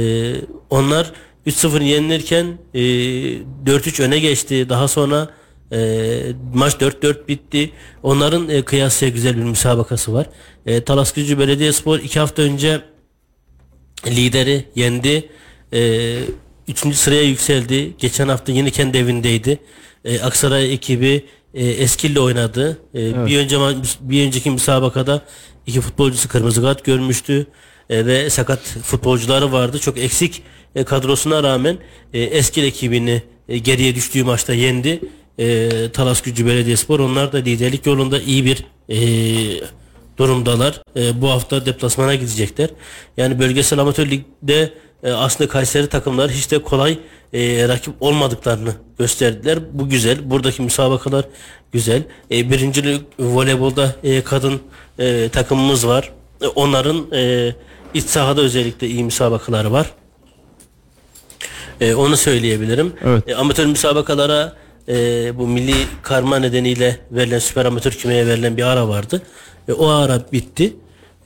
[0.71, 1.13] onlar
[1.47, 4.69] 3-0 yenilirken e, 4-3 öne geçti.
[4.69, 5.29] Daha sonra
[5.73, 6.21] e,
[6.55, 7.71] maç 4-4 bitti.
[8.03, 10.27] Onların e, kıyasıya güzel bir müsabakası var.
[10.67, 12.81] E, Talas Gücü Belediyespor 2 hafta önce
[14.07, 15.31] lideri yendi.
[15.73, 16.21] Ee,
[16.69, 17.93] üçüncü sıraya yükseldi.
[17.99, 19.59] Geçen hafta yine kendi evindeydi.
[20.05, 21.25] Ee, Aksaray ekibi
[21.55, 22.79] e, Eskil'le oynadı.
[22.95, 23.59] Ee, Bir önce
[24.01, 25.23] bir önceki müsabakada
[25.67, 27.47] iki futbolcusu kırmızı kart görmüştü.
[27.91, 29.79] Ee, ve sakat futbolcuları vardı.
[29.79, 30.43] Çok eksik
[30.75, 31.79] e, kadrosuna rağmen
[32.15, 35.01] e, Eskil ekibini e, geriye düştüğü maçta yendi.
[35.39, 38.97] E, Talas Gücü Belediyespor onlar da liderlik yolunda iyi bir e,
[40.19, 40.83] durumdalar.
[40.97, 42.71] E, bu hafta deplasmana gidecekler.
[43.17, 46.99] Yani bölgesel amatör ligde e, aslında Kayseri takımlar hiç de kolay
[47.33, 49.59] e, rakip olmadıklarını gösterdiler.
[49.73, 50.31] Bu güzel.
[50.31, 51.25] Buradaki müsabakalar
[51.73, 52.03] güzel.
[52.31, 54.61] E, birincilik voleybolda e, kadın
[54.99, 56.13] e, takımımız var.
[56.43, 57.55] E, onların e,
[57.95, 59.91] iç sahada özellikle iyi müsabakaları var.
[61.81, 62.93] E, onu söyleyebilirim.
[63.05, 63.29] Evet.
[63.29, 64.57] E, amatör müsabakalara
[64.89, 64.95] e,
[65.39, 69.23] bu milli karma nedeniyle verilen süper amatör kümeye verilen bir ara vardı.
[69.69, 70.77] E, o ara bitti.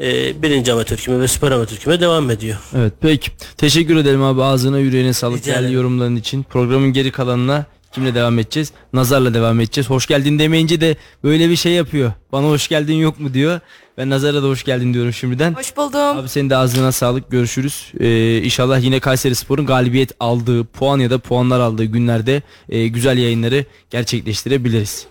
[0.00, 2.56] E, birinci amatör küme ve süper amatör küme devam ediyor.
[2.76, 3.30] Evet peki.
[3.56, 5.74] Teşekkür ederim abi ağzına yüreğine sağlık Rica değerli ederim.
[5.76, 6.42] yorumların için.
[6.42, 8.72] Programın geri kalanına kimle devam edeceğiz?
[8.92, 9.90] Nazar'la devam edeceğiz.
[9.90, 12.12] Hoş geldin demeyince de böyle bir şey yapıyor.
[12.32, 13.60] Bana hoş geldin yok mu diyor.
[13.98, 15.54] Ben Nazar'a da hoş geldin diyorum şimdiden.
[15.54, 16.00] Hoş buldum.
[16.00, 17.92] Abi senin de ağzına sağlık görüşürüz.
[18.00, 23.18] Ee, inşallah yine Kayseri Spor'un galibiyet aldığı puan ya da puanlar aldığı günlerde e, güzel
[23.18, 25.06] yayınları gerçekleştirebiliriz.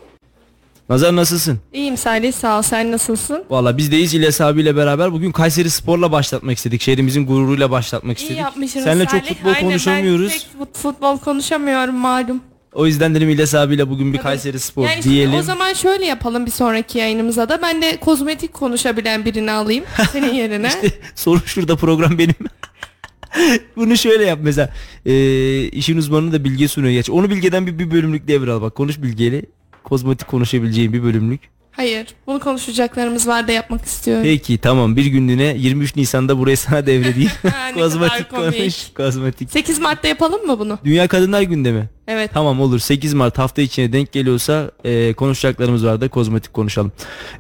[0.90, 1.60] Nazar nasılsın?
[1.74, 2.62] İyiyim Salih sağ ol.
[2.62, 3.44] Sen nasılsın?
[3.50, 6.82] Valla biz deyiz İlyas abiyle beraber bugün Kayseri Spor'la başlatmak istedik.
[6.82, 8.38] Şehrimizin gururuyla başlatmak İyi istedik.
[8.42, 9.28] yapmışsınız Seninle çok Salih.
[9.36, 10.32] futbol Aynen, konuşamıyoruz.
[10.32, 12.42] Ben pek fut- futbol konuşamıyorum malum.
[12.74, 14.24] O yüzden dedim İlyas abiyle bugün bir Tabii.
[14.24, 15.34] Kayseri Spor Yani şimdi diyelim.
[15.34, 17.62] o zaman şöyle yapalım bir sonraki yayınımıza da.
[17.62, 20.70] Ben de kozmetik konuşabilen birini alayım senin yerine.
[21.16, 22.36] Sorun şurada program benim.
[23.76, 24.74] Bunu şöyle yap mesela.
[25.06, 26.94] Ee, işin uzmanı da Bilge sunuyor.
[26.94, 27.10] Geç.
[27.10, 28.76] Onu Bilge'den bir, bir bölümlük devral bak.
[28.76, 29.42] Konuş Bilge'yle.
[29.88, 31.42] Kozmetik konuşabileceğim bir bölümlük.
[31.72, 32.08] Hayır.
[32.28, 34.24] Bunu konuşacaklarımız var da yapmak istiyorum.
[34.24, 37.32] Peki tamam bir günlüğüne 23 Nisan'da burayı sana devredeyim.
[37.76, 38.94] Kozmetik konuş.
[38.94, 39.52] Kozmetik.
[39.52, 40.80] 8 Mart'ta yapalım mı bunu?
[40.84, 41.90] Dünya Kadınlar Günde mi?
[42.08, 42.32] Evet.
[42.34, 46.92] Tamam olur 8 Mart hafta içine denk geliyorsa e, konuşacaklarımız var da kozmetik konuşalım.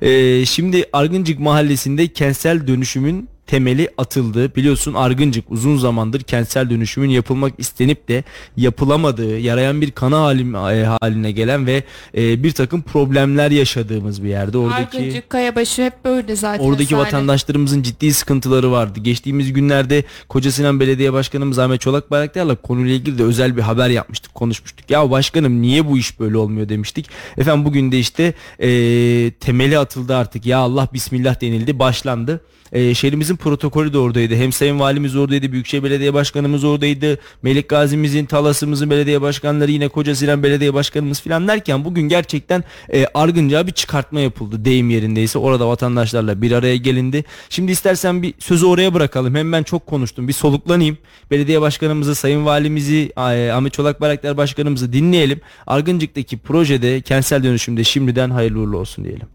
[0.01, 4.55] E, şimdi Argıncık mahallesinde kentsel dönüşümün temeli atıldı.
[4.55, 8.23] Biliyorsun Argıncık uzun zamandır kentsel dönüşümün yapılmak istenip de
[8.57, 11.83] yapılamadığı, yarayan bir kana halim, e, haline gelen ve
[12.17, 14.57] e, bir takım problemler yaşadığımız bir yerde.
[14.57, 16.63] Oradaki Argıncık, Kayabaşı hep böyle zaten.
[16.63, 17.05] Oradaki Salih.
[17.05, 18.99] vatandaşlarımızın ciddi sıkıntıları vardı.
[18.99, 23.89] Geçtiğimiz günlerde Koca Sinan Belediye Başkanımız Ahmet Çolak Bayraktar'la konuyla ilgili de özel bir haber
[23.89, 24.91] yapmıştık, konuşmuştuk.
[24.91, 27.09] Ya başkanım niye bu iş böyle olmuyor demiştik.
[27.37, 30.45] Efendim bugün de işte eee, temeli atıldı artık.
[30.45, 32.41] Ya Allah Bismillah denildi, başlandı.
[32.73, 34.35] Eee, şehrimizin protokolü de oradaydı.
[34.35, 37.19] Hem Sayın Valimiz oradaydı, Büyükşehir Belediye Başkanımız oradaydı.
[37.41, 43.05] Melik Gazi'mizin, Talas'ımızın belediye başkanları yine Koca Sinan Belediye Başkanımız falan derken bugün gerçekten e,
[43.13, 45.39] Argıncağa bir çıkartma yapıldı deyim yerindeyse.
[45.39, 47.23] Orada vatandaşlarla bir araya gelindi.
[47.49, 49.35] Şimdi istersen bir sözü oraya bırakalım.
[49.35, 50.27] Hem ben çok konuştum.
[50.27, 50.97] Bir soluklanayım.
[51.31, 55.41] Belediye başkanımızı, sayın valimizi, e, Ahmet Çolak Bayraktar başkanımızı dinleyelim.
[55.67, 59.27] Argıncık'taki projede kentsel dönüşümde şimdiden hayırlı uğurlu olsun diyelim.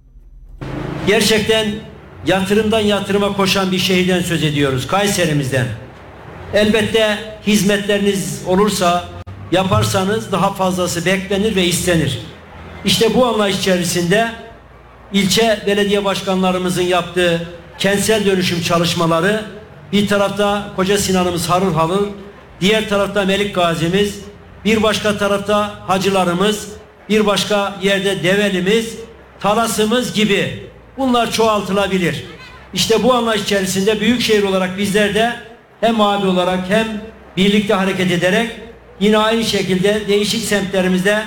[1.06, 1.91] Gerçekten
[2.26, 4.86] yatırımdan yatırıma koşan bir şehirden söz ediyoruz.
[4.86, 5.66] Kayserimizden.
[6.54, 9.04] Elbette hizmetleriniz olursa
[9.52, 12.18] yaparsanız daha fazlası beklenir ve istenir.
[12.84, 14.28] İşte bu anlayış içerisinde
[15.12, 19.44] ilçe belediye başkanlarımızın yaptığı kentsel dönüşüm çalışmaları
[19.92, 22.06] bir tarafta Koca Sinan'ımız harıl harıl,
[22.60, 24.20] diğer tarafta Melik Gazi'miz,
[24.64, 26.68] bir başka tarafta hacılarımız,
[27.08, 28.96] bir başka yerde develimiz,
[29.40, 32.24] talasımız gibi bunlar çoğaltılabilir.
[32.74, 35.36] İşte bu anlayış içerisinde büyükşehir olarak bizler de
[35.80, 36.86] hem abi olarak hem
[37.36, 38.50] birlikte hareket ederek
[39.00, 41.22] yine aynı şekilde değişik semtlerimizde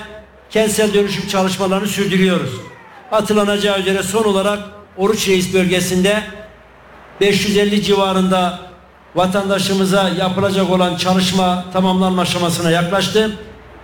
[0.49, 2.49] kentsel dönüşüm çalışmalarını sürdürüyoruz.
[3.11, 4.59] Hatırlanacağı üzere son olarak
[4.97, 6.23] Oruç Reis bölgesinde
[7.21, 8.59] 550 civarında
[9.15, 13.37] vatandaşımıza yapılacak olan çalışma tamamlanma aşamasına yaklaştı.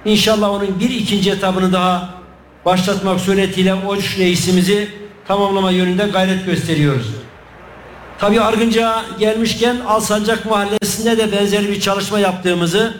[0.05, 2.09] İnşallah onun bir ikinci etabını daha
[2.65, 7.07] başlatmak suretiyle Oruç Reisimizi tamamlama yönünde gayret gösteriyoruz.
[8.19, 12.93] Tabi Argınca gelmişken Alsancak Mahallesi'nde de benzer bir çalışma yaptığımızı,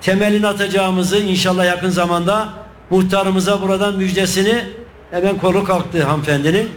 [0.00, 2.48] temelini atacağımızı inşallah yakın zamanda
[2.90, 4.64] muhtarımıza buradan müjdesini
[5.10, 6.68] hemen kolu kalktı hanımefendinin.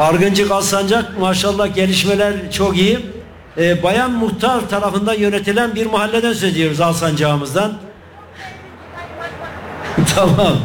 [0.00, 2.98] Argıncık Alsancak maşallah gelişmeler çok iyi.
[3.58, 7.72] Ee, bayan muhtar tarafından yönetilen bir mahalleden söz ediyoruz Alsancağımızdan.
[10.14, 10.56] tamam.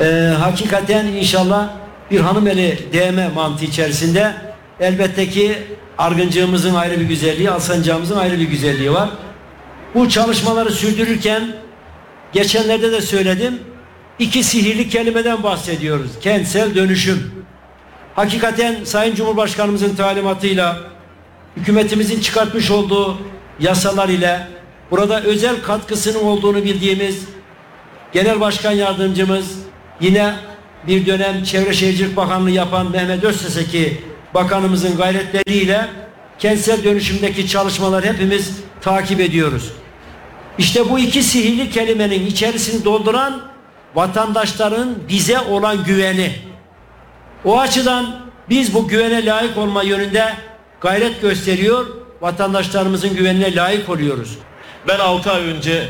[0.00, 1.68] Ee, hakikaten inşallah
[2.10, 4.34] bir hanım eli değme mantığı içerisinde
[4.80, 5.58] elbette ki
[5.98, 9.08] Argıncığımızın ayrı bir güzelliği, Alsancağımızın ayrı bir güzelliği var.
[9.94, 11.56] Bu çalışmaları sürdürürken
[12.32, 13.58] geçenlerde de söyledim.
[14.18, 16.10] iki sihirli kelimeden bahsediyoruz.
[16.20, 17.32] Kentsel dönüşüm.
[18.16, 20.78] Hakikaten Sayın Cumhurbaşkanımızın talimatıyla
[21.56, 23.18] hükümetimizin çıkartmış olduğu
[23.60, 24.48] yasalar ile
[24.90, 27.24] burada özel katkısının olduğunu bildiğimiz
[28.12, 29.46] Genel Başkan Yardımcımız
[30.00, 30.34] yine
[30.86, 34.00] bir dönem Çevre Şehircilik Bakanlığı yapan Mehmet Özseseki
[34.34, 35.88] Bakanımızın gayretleriyle
[36.38, 39.72] kentsel dönüşümdeki çalışmalar hepimiz takip ediyoruz.
[40.58, 43.42] İşte bu iki sihirli kelimenin içerisini dolduran
[43.94, 46.32] vatandaşların bize olan güveni.
[47.44, 50.32] O açıdan Biz bu güvene layık olma yönünde
[50.80, 51.86] gayret gösteriyor,
[52.20, 54.38] vatandaşlarımızın güvenine layık oluyoruz.
[54.88, 55.88] Ben 6 ay önce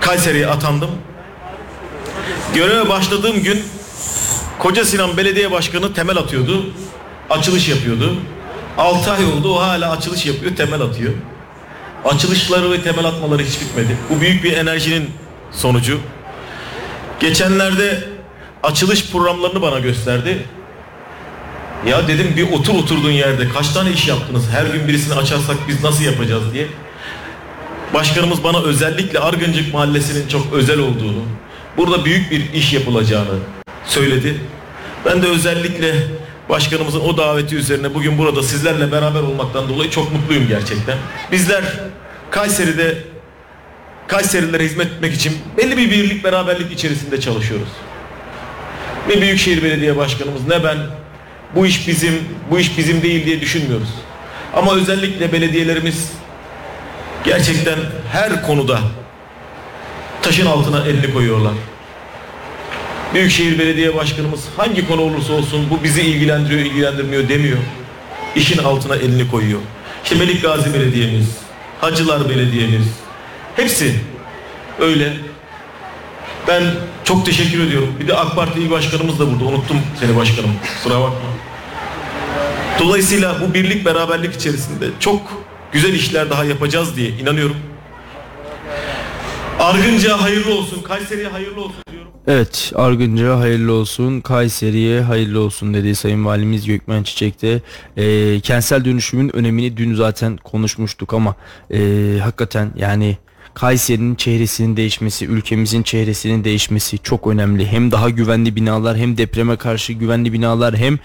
[0.00, 0.90] Kayseri'ye atandım.
[2.54, 3.62] Göreve başladığım gün
[4.58, 6.66] Koca Sinan Belediye Başkanı temel atıyordu.
[7.30, 8.16] Açılış yapıyordu.
[8.78, 11.12] 6 ay oldu o hala açılış yapıyor temel atıyor.
[12.04, 13.96] Açılışları ve temel atmaları hiç bitmedi.
[14.10, 15.10] Bu büyük bir enerjinin
[15.52, 15.98] sonucu.
[17.20, 18.04] Geçenlerde
[18.62, 20.46] açılış programlarını bana gösterdi.
[21.86, 24.50] Ya dedim bir otur oturduğun yerde kaç tane iş yaptınız?
[24.50, 26.66] Her gün birisini açarsak biz nasıl yapacağız diye.
[27.94, 31.22] Başkanımız bana özellikle Argıncık Mahallesi'nin çok özel olduğunu,
[31.78, 33.38] burada büyük bir iş yapılacağını
[33.86, 34.40] söyledi.
[35.04, 35.94] Ben de özellikle
[36.48, 40.98] başkanımızın o daveti üzerine bugün burada sizlerle beraber olmaktan dolayı çok mutluyum gerçekten.
[41.32, 41.64] Bizler
[42.30, 42.98] Kayseri'de
[44.06, 47.68] Kayserililere hizmet etmek için belli bir birlik beraberlik içerisinde çalışıyoruz.
[49.08, 50.76] Ne Büyükşehir Belediye Başkanımız ne ben
[51.54, 52.14] bu iş bizim,
[52.50, 53.88] bu iş bizim değil diye düşünmüyoruz.
[54.54, 56.12] Ama özellikle belediyelerimiz
[57.24, 57.78] gerçekten
[58.12, 58.80] her konuda
[60.22, 61.52] taşın altına elini koyuyorlar.
[63.14, 67.58] Büyükşehir Belediye Başkanımız hangi konu olursa olsun bu bizi ilgilendiriyor, ilgilendirmiyor demiyor.
[68.36, 69.60] İşin altına elini koyuyor.
[70.04, 71.36] İşte Gazi Belediye'miz,
[71.80, 72.86] Hacılar Belediye'miz,
[73.56, 73.94] hepsi
[74.80, 75.12] öyle.
[76.48, 76.62] Ben
[77.04, 77.94] çok teşekkür ediyorum.
[78.00, 79.44] Bir de AK Parti İl Başkanımız da burada.
[79.44, 80.50] Unuttum seni başkanım.
[80.76, 81.28] Kusura bakma.
[82.78, 85.20] Dolayısıyla bu birlik beraberlik içerisinde çok
[85.72, 87.56] güzel işler daha yapacağız diye inanıyorum.
[89.58, 92.10] Argınca hayırlı olsun, Kayseri'ye hayırlı olsun diyorum.
[92.26, 97.62] Evet Argınca hayırlı olsun Kayseri'ye hayırlı olsun dedi Sayın Valimiz Gökmen Çiçek'te
[97.96, 101.34] Ee, kentsel dönüşümün önemini dün zaten konuşmuştuk ama
[101.70, 101.78] e,
[102.22, 103.18] hakikaten yani
[103.54, 107.66] Kayseri'nin çehresinin değişmesi, ülkemizin çehresinin değişmesi çok önemli.
[107.66, 110.98] Hem daha güvenli binalar, hem depreme karşı güvenli binalar, hem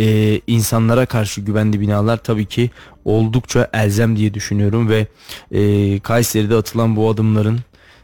[0.00, 2.70] e, insanlara karşı güvenli binalar tabii ki
[3.04, 5.06] oldukça elzem diye düşünüyorum ve
[5.52, 7.58] e, Kayseri'de atılan bu adımların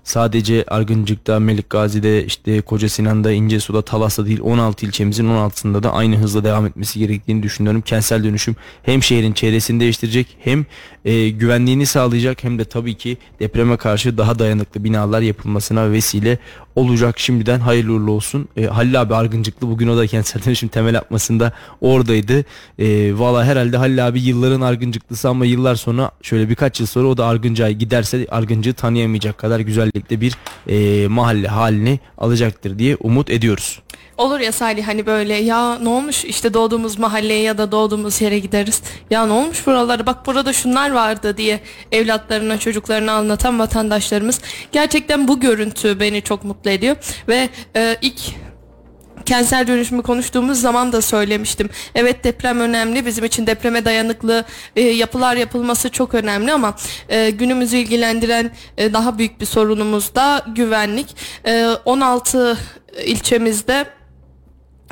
[0.07, 6.16] sadece Argıncık'ta, Melik Gazi'de, işte Koca Sinan'da, İncesu'da, Talas'ta değil 16 ilçemizin 16'sında da aynı
[6.16, 7.81] hızla devam etmesi gerektiğini düşünüyorum.
[7.81, 10.66] Kentsel dönüşüm hem şehrin çevresini değiştirecek hem
[11.05, 16.38] e, güvenliğini sağlayacak hem de tabii ki depreme karşı daha dayanıklı binalar yapılmasına vesile
[16.77, 17.19] olacak.
[17.19, 18.49] Şimdiden hayırlı uğurlu olsun.
[18.57, 22.45] E, Halil abi Argıncıklı bugün o da kentsel dönüşüm temel atmasında oradaydı.
[22.79, 27.17] E, Valla herhalde Halil abi yılların Argıncıklısı ama yıllar sonra şöyle birkaç yıl sonra o
[27.17, 30.37] da Argıncık'a giderse Argıncık'ı tanıyamayacak kadar güzellikte bir
[30.69, 33.81] e, mahalle halini alacaktır diye umut ediyoruz.
[34.18, 38.38] Olur ya Salih hani böyle ya ne olmuş işte doğduğumuz mahalleye ya da doğduğumuz yere
[38.38, 38.83] gideriz.
[39.11, 41.61] Ya ne olmuş buralara bak burada şunlar vardı diye
[41.92, 44.40] evlatlarına çocuklarına anlatan vatandaşlarımız.
[44.72, 46.96] Gerçekten bu görüntü beni çok mutlu ediyor.
[47.29, 48.20] Ve e, ilk
[49.26, 51.70] kentsel dönüşümü konuştuğumuz zaman da söylemiştim.
[51.94, 53.07] Evet deprem önemli.
[53.07, 54.44] Bizim için depreme dayanıklı
[54.76, 56.76] e, yapılar yapılması çok önemli ama
[57.09, 61.16] e, günümüzü ilgilendiren e, daha büyük bir sorunumuz da güvenlik.
[61.46, 62.59] E, 16
[63.05, 63.96] ilçemizde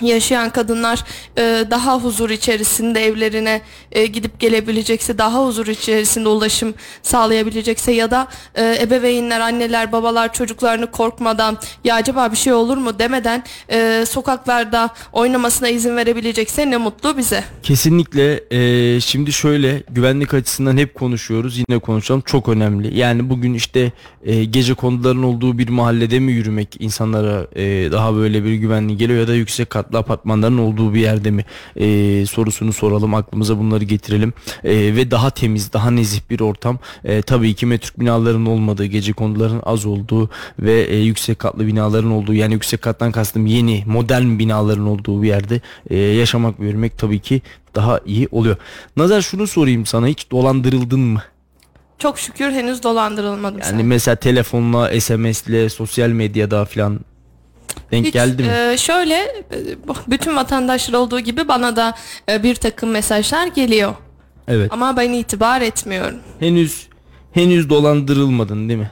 [0.02, 1.04] yaşayan kadınlar
[1.38, 3.60] e, daha huzur içerisinde evlerine
[3.92, 10.90] e, gidip gelebilecekse daha huzur içerisinde ulaşım sağlayabilecekse ya da e, ebeveynler anneler babalar çocuklarını
[10.90, 17.16] korkmadan ya acaba bir şey olur mu demeden e, sokaklarda oynamasına izin verebilecekse ne mutlu
[17.16, 17.44] bize.
[17.62, 22.98] Kesinlikle e, şimdi şöyle güvenlik açısından hep konuşuyoruz yine konuşalım çok önemli.
[22.98, 23.92] Yani bugün işte
[24.24, 29.20] e, gece konuların olduğu bir mahallede mi yürümek insanlara e, daha böyle bir güvenli geliyor
[29.20, 31.44] ya da yüksek katlı apartmanların olduğu bir yerde mi
[31.76, 34.32] e, sorusunu soralım aklımıza bunları getirelim
[34.64, 39.12] E, ve daha temiz daha nezih bir ortam E, tabii ki metruk binaların olmadığı gece
[39.12, 44.38] konuların az olduğu ve e, yüksek katlı binaların olduğu yani yüksek kattan kastım yeni modern
[44.38, 47.42] binaların olduğu bir yerde e, yaşamak ve yürümek tabii ki
[47.74, 48.56] daha iyi oluyor.
[48.96, 51.22] Nazar şunu sorayım sana hiç dolandırıldın mı?
[51.98, 53.58] Çok şükür henüz dolandırılmadım.
[53.58, 57.00] Yani mesela telefonla, SMS'le, sosyal medyada falan
[57.92, 58.48] denk Hiç, geldi mi?
[58.48, 59.56] e, şöyle e,
[60.08, 61.94] bütün vatandaşlar olduğu gibi bana da
[62.28, 63.94] e, bir takım mesajlar geliyor.
[64.48, 64.72] evet.
[64.72, 66.18] Ama ben itibar etmiyorum.
[66.40, 66.88] Henüz
[67.32, 68.90] henüz dolandırılmadın değil mi?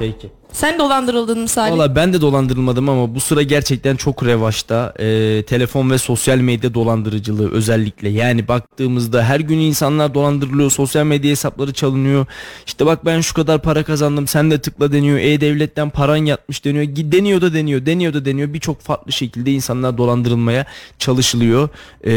[0.00, 0.30] Peki.
[0.52, 1.72] Sen dolandırıldın mı Salih?
[1.72, 4.94] Valla ben de dolandırılmadım ama bu sıra gerçekten çok revaçta.
[4.98, 8.08] Ee, telefon ve sosyal medya dolandırıcılığı özellikle.
[8.08, 10.70] Yani baktığımızda her gün insanlar dolandırılıyor.
[10.70, 12.26] Sosyal medya hesapları çalınıyor.
[12.66, 15.18] İşte bak ben şu kadar para kazandım sen de tıkla deniyor.
[15.18, 16.84] E-Devlet'ten paran yatmış deniyor.
[17.12, 17.86] Deniyor da deniyor.
[17.86, 18.52] Deniyor da deniyor.
[18.52, 20.64] Birçok farklı şekilde insanlar dolandırılmaya
[20.98, 21.68] çalışılıyor.
[22.04, 22.10] Ee,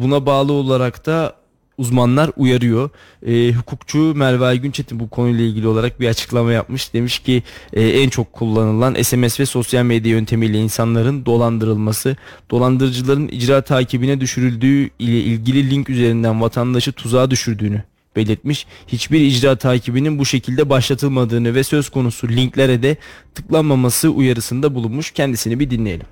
[0.00, 1.39] buna bağlı olarak da
[1.80, 2.90] uzmanlar uyarıyor.
[3.26, 6.94] E, hukukçu Merve Aygün Çetin bu konuyla ilgili olarak bir açıklama yapmış.
[6.94, 12.16] Demiş ki e, en çok kullanılan SMS ve sosyal medya yöntemiyle insanların dolandırılması,
[12.50, 17.82] dolandırıcıların icra takibine düşürüldüğü ile ilgili link üzerinden vatandaşı tuzağa düşürdüğünü
[18.16, 18.66] belirtmiş.
[18.88, 22.96] Hiçbir icra takibinin bu şekilde başlatılmadığını ve söz konusu linklere de
[23.34, 25.10] tıklanmaması uyarısında bulunmuş.
[25.10, 26.06] Kendisini bir dinleyelim.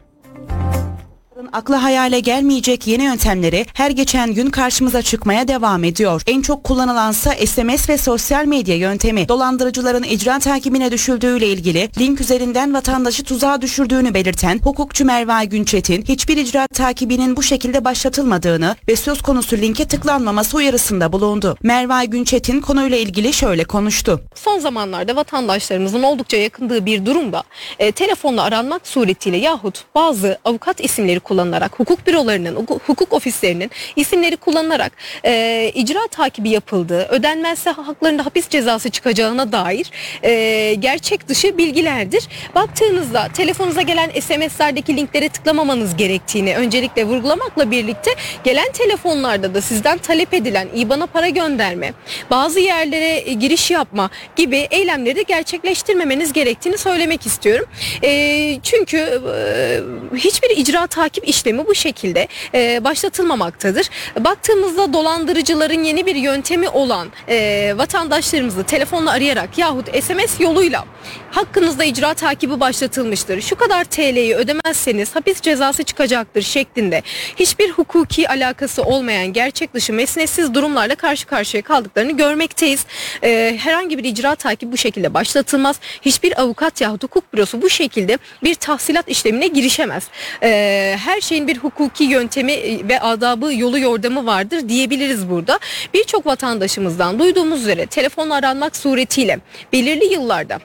[1.52, 6.22] Aklı hayale gelmeyecek yeni yöntemleri her geçen gün karşımıza çıkmaya devam ediyor.
[6.26, 9.28] En çok kullanılansa SMS ve sosyal medya yöntemi.
[9.28, 16.36] Dolandırıcıların icra takibine düşüldüğüyle ilgili link üzerinden vatandaşı tuzağa düşürdüğünü belirten hukukçu Merve Günçetin hiçbir
[16.36, 21.56] icra takibinin bu şekilde başlatılmadığını ve söz konusu linke tıklanmaması uyarısında bulundu.
[21.62, 24.20] Merve Günçetin konuyla ilgili şöyle konuştu.
[24.34, 27.42] Son zamanlarda vatandaşlarımızın oldukça yakındığı bir durumda
[27.78, 34.92] e, telefonla aranmak suretiyle yahut bazı avukat isimleri kullanılarak, hukuk bürolarının, hukuk ofislerinin isimleri kullanılarak
[35.24, 39.90] e, icra takibi yapıldığı, ödenmezse haklarında hapis cezası çıkacağına dair
[40.22, 42.28] e, gerçek dışı bilgilerdir.
[42.54, 48.10] Baktığınızda telefonunuza gelen SMS'lerdeki linklere tıklamamanız gerektiğini öncelikle vurgulamakla birlikte
[48.44, 51.92] gelen telefonlarda da sizden talep edilen IBAN'a para gönderme,
[52.30, 57.66] bazı yerlere e, giriş yapma gibi eylemleri gerçekleştirmemeniz gerektiğini söylemek istiyorum.
[58.02, 59.80] E, çünkü e,
[60.16, 63.88] hiçbir icra takip işlemi bu şekilde e, başlatılmamaktadır.
[64.18, 70.84] Baktığımızda dolandırıcıların yeni bir yöntemi olan e, vatandaşlarımızı telefonla arayarak yahut SMS yoluyla
[71.30, 73.40] hakkınızda icra takibi başlatılmıştır.
[73.40, 77.02] Şu kadar TL'yi ödemezseniz hapis cezası çıkacaktır şeklinde
[77.36, 82.86] hiçbir hukuki alakası olmayan gerçek dışı mesnetsiz durumlarla karşı karşıya kaldıklarını görmekteyiz.
[83.22, 85.80] E, herhangi bir icra takibi bu şekilde başlatılmaz.
[86.02, 90.04] Hiçbir avukat yahut hukuk bürosu bu şekilde bir tahsilat işlemine girişemez.
[90.42, 92.52] E, her şeyin bir hukuki yöntemi
[92.88, 95.58] ve adabı yolu yordamı vardır diyebiliriz burada.
[95.94, 99.38] Birçok vatandaşımızdan duyduğumuz üzere telefonla aranmak suretiyle
[99.72, 100.58] belirli yıllarda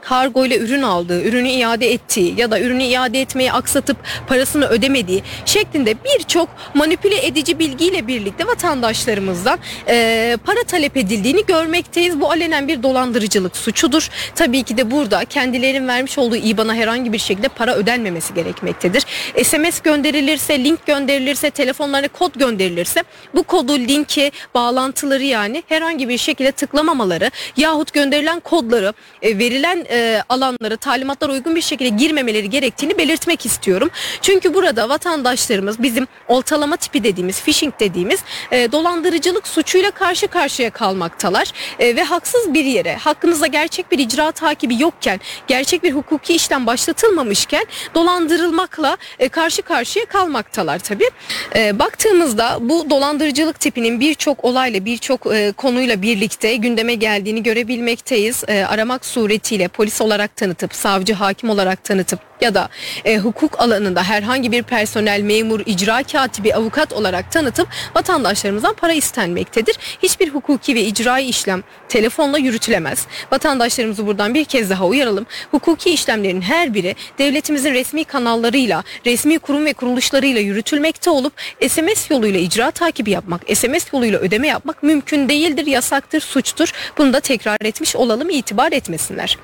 [0.00, 3.96] kargo ile ürün aldığı, ürünü iade ettiği ya da ürünü iade etmeyi aksatıp
[4.28, 12.20] parasını ödemediği şeklinde birçok manipüle edici bilgiyle birlikte vatandaşlarımızdan e, para talep edildiğini görmekteyiz.
[12.20, 14.08] Bu alenen bir dolandırıcılık suçudur.
[14.34, 19.04] Tabii ki de burada kendilerinin vermiş olduğu IBAN'a herhangi bir şekilde para ödenmemesi gerekmektedir.
[19.44, 26.52] SMS gönderilirse, link gönderilirse, telefonlarına kod gönderilirse bu kodu, linki, bağlantıları yani herhangi bir şekilde
[26.52, 28.92] tıklamamaları yahut gönderilen kodları
[29.22, 33.90] e, verilen e, alanlara talimatlara uygun bir şekilde girmemeleri gerektiğini belirtmek istiyorum.
[34.22, 38.20] Çünkü burada vatandaşlarımız bizim oltalama tipi dediğimiz, phishing dediğimiz
[38.52, 44.32] e, dolandırıcılık suçuyla karşı karşıya kalmaktalar e, ve haksız bir yere hakkınızda gerçek bir icra
[44.32, 51.10] takibi yokken, gerçek bir hukuki işlem başlatılmamışken dolandırılmakla e, karşı karşıya kalmaktalar tabii.
[51.56, 58.44] E, baktığımızda bu dolandırıcılık tipinin birçok olayla, birçok e, konuyla birlikte gündeme geldiğini görebilmekteyiz.
[58.48, 62.68] E, aramak suretiyle polis olarak tanıtıp, savcı, hakim olarak tanıtıp ya da
[63.04, 69.76] e, hukuk alanında herhangi bir personel, memur, icra katibi, avukat olarak tanıtıp vatandaşlarımızdan para istenmektedir.
[70.02, 73.06] Hiçbir hukuki ve icrai işlem telefonla yürütülemez.
[73.32, 75.26] Vatandaşlarımızı buradan bir kez daha uyaralım.
[75.50, 81.32] Hukuki işlemlerin her biri devletimizin resmi kanallarıyla, resmi kurum ve kuruluşlarıyla yürütülmekte olup
[81.68, 86.72] SMS yoluyla icra takibi yapmak, SMS yoluyla ödeme yapmak mümkün değildir, yasaktır, suçtur.
[86.98, 89.38] Bunu da tekrar etmiş olalım, itibar etmesinler.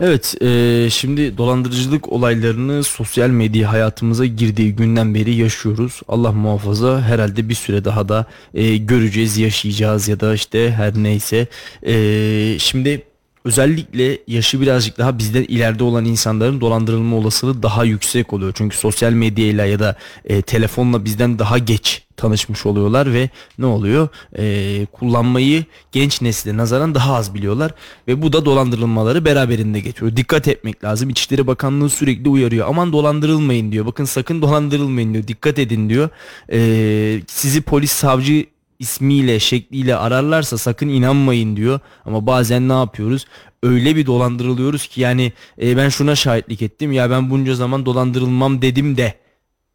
[0.00, 6.00] Evet e, şimdi dolandırıcılık olaylarını sosyal medya hayatımıza girdiği günden beri yaşıyoruz.
[6.08, 11.46] Allah muhafaza herhalde bir süre daha da e, göreceğiz yaşayacağız ya da işte her neyse.
[11.86, 13.02] E, şimdi
[13.44, 18.52] özellikle yaşı birazcık daha bizden ileride olan insanların dolandırılma olasılığı daha yüksek oluyor.
[18.54, 24.08] Çünkü sosyal medyayla ya da e, telefonla bizden daha geç tanışmış oluyorlar ve ne oluyor?
[24.38, 27.74] E, kullanmayı genç nesile nazaran daha az biliyorlar
[28.08, 30.16] ve bu da dolandırılmaları beraberinde getiriyor.
[30.16, 31.10] Dikkat etmek lazım.
[31.10, 32.66] İçişleri Bakanlığı sürekli uyarıyor.
[32.68, 33.86] Aman dolandırılmayın diyor.
[33.86, 35.26] Bakın sakın dolandırılmayın diyor.
[35.26, 36.08] Dikkat edin diyor.
[36.52, 38.46] E, sizi polis savcı
[38.80, 41.80] ismiyle şekliyle ararlarsa sakın inanmayın diyor.
[42.04, 43.26] Ama bazen ne yapıyoruz?
[43.62, 48.62] Öyle bir dolandırılıyoruz ki yani e, ben şuna şahitlik ettim ya ben bunca zaman dolandırılmam
[48.62, 49.14] dedim de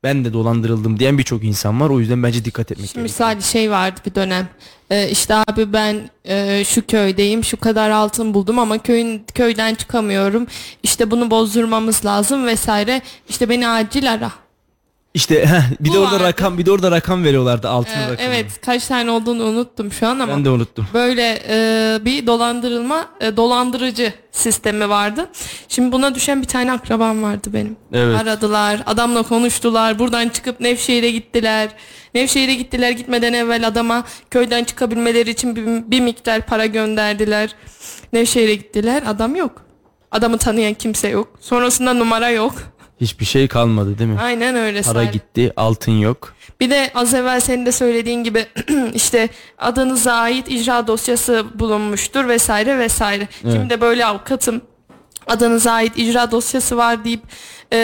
[0.04, 1.90] ben de dolandırıldım diyen birçok insan var.
[1.90, 3.30] O yüzden bence dikkat etmek Şimdi gerekiyor.
[3.30, 4.50] Misali şey vardı bir dönem.
[4.90, 10.48] Ee, işte abi ben e, şu köydeyim, şu kadar altın buldum ama köyün köyden çıkamıyorum.
[10.84, 13.02] İşte bunu bozdurmamız lazım vesaire.
[13.30, 14.32] İşte beni acil ara.
[15.16, 16.24] İşte heh, bir de Bu orada vardı.
[16.24, 18.20] rakam bir de orada rakam veriyorlardı altın Ee, rakamı.
[18.30, 20.88] evet kaç tane olduğunu unuttum şu an ama Ben de unuttum.
[20.94, 25.30] böyle e, bir dolandırılma e, dolandırıcı sistemi vardı.
[25.68, 27.78] Şimdi buna düşen bir tane akrabam vardı benim.
[27.94, 28.22] Evet.
[28.22, 30.00] Aradılar, adamla konuştular.
[30.00, 31.70] Buradan çıkıp Nevşehir'e gittiler.
[32.14, 37.56] Nevşehir'e gittiler gitmeden evvel adama köyden çıkabilmeleri için bir, bir miktar para gönderdiler.
[38.14, 39.04] Nevşehir'e gittiler.
[39.08, 39.62] Adam yok.
[40.12, 41.28] Adamı tanıyan kimse yok.
[41.42, 42.54] Sonrasında numara yok.
[43.02, 44.20] Hiçbir şey kalmadı değil mi?
[44.20, 44.82] Aynen öyle.
[44.82, 45.12] Para Salih.
[45.12, 46.36] gitti, altın yok.
[46.60, 48.46] Bir de az evvel senin de söylediğin gibi
[48.94, 53.28] işte adınıza ait icra dosyası bulunmuştur vesaire vesaire.
[53.42, 54.62] Şimdi de böyle avukatım
[55.28, 57.22] adınıza ait icra dosyası var deyip
[57.74, 57.78] e,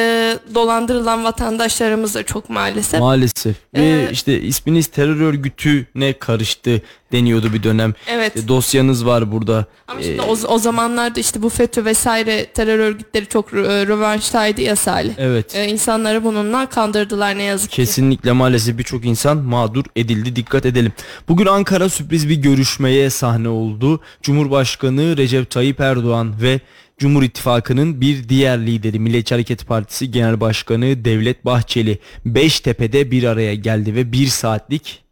[0.56, 3.00] dolandırılan vatandaşlarımız da çok maalesef.
[3.00, 3.56] Maalesef.
[3.76, 6.82] Ve Ee, işte isminiz terör örgütüne karıştı
[7.12, 7.94] deniyordu bir dönem.
[8.08, 8.38] Evet.
[8.38, 9.66] E, dosyanız var burada.
[9.88, 13.58] Ama şimdi o, o zamanlarda işte bu FETÖ vesaire terör örgütleri çok e,
[13.88, 15.14] rövanştaydı ya Salih.
[15.18, 15.56] Evet.
[15.56, 17.76] E, insanları bununla kandırdılar ne yazık ki.
[17.76, 20.36] Kesinlikle maalesef birçok insan mağdur edildi.
[20.36, 20.92] Dikkat edelim.
[21.28, 24.02] Bugün Ankara sürpriz bir görüşmeye sahne oldu.
[24.22, 26.60] Cumhurbaşkanı Recep Tayyip Erdoğan ve
[27.02, 33.56] Cumhur İttifakı'nın bir diğer lideri Milliyetçi Hareket Partisi Genel Başkanı Devlet Bahçeli Beştepe'de bir araya
[33.56, 35.04] geldi ve bir saatlik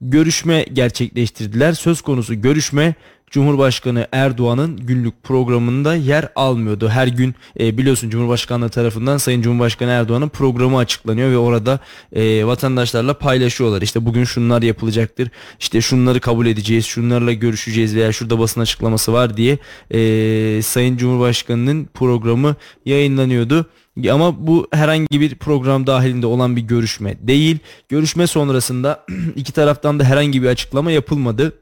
[0.00, 1.72] görüşme gerçekleştirdiler.
[1.72, 2.94] Söz konusu görüşme
[3.30, 6.88] Cumhurbaşkanı Erdoğan'ın günlük programında yer almıyordu.
[6.88, 11.80] Her gün e, biliyorsun Cumhurbaşkanlığı tarafından Sayın Cumhurbaşkanı Erdoğan'ın programı açıklanıyor ve orada
[12.12, 13.82] e, vatandaşlarla paylaşıyorlar.
[13.82, 15.28] İşte bugün şunlar yapılacaktır.
[15.60, 19.58] İşte şunları kabul edeceğiz, şunlarla görüşeceğiz veya şurada basın açıklaması var diye
[19.90, 23.66] e, Sayın Cumhurbaşkanı'nın programı yayınlanıyordu.
[24.10, 27.58] Ama bu herhangi bir program dahilinde olan bir görüşme değil.
[27.88, 29.04] Görüşme sonrasında
[29.36, 31.52] iki taraftan da herhangi bir açıklama yapılmadı.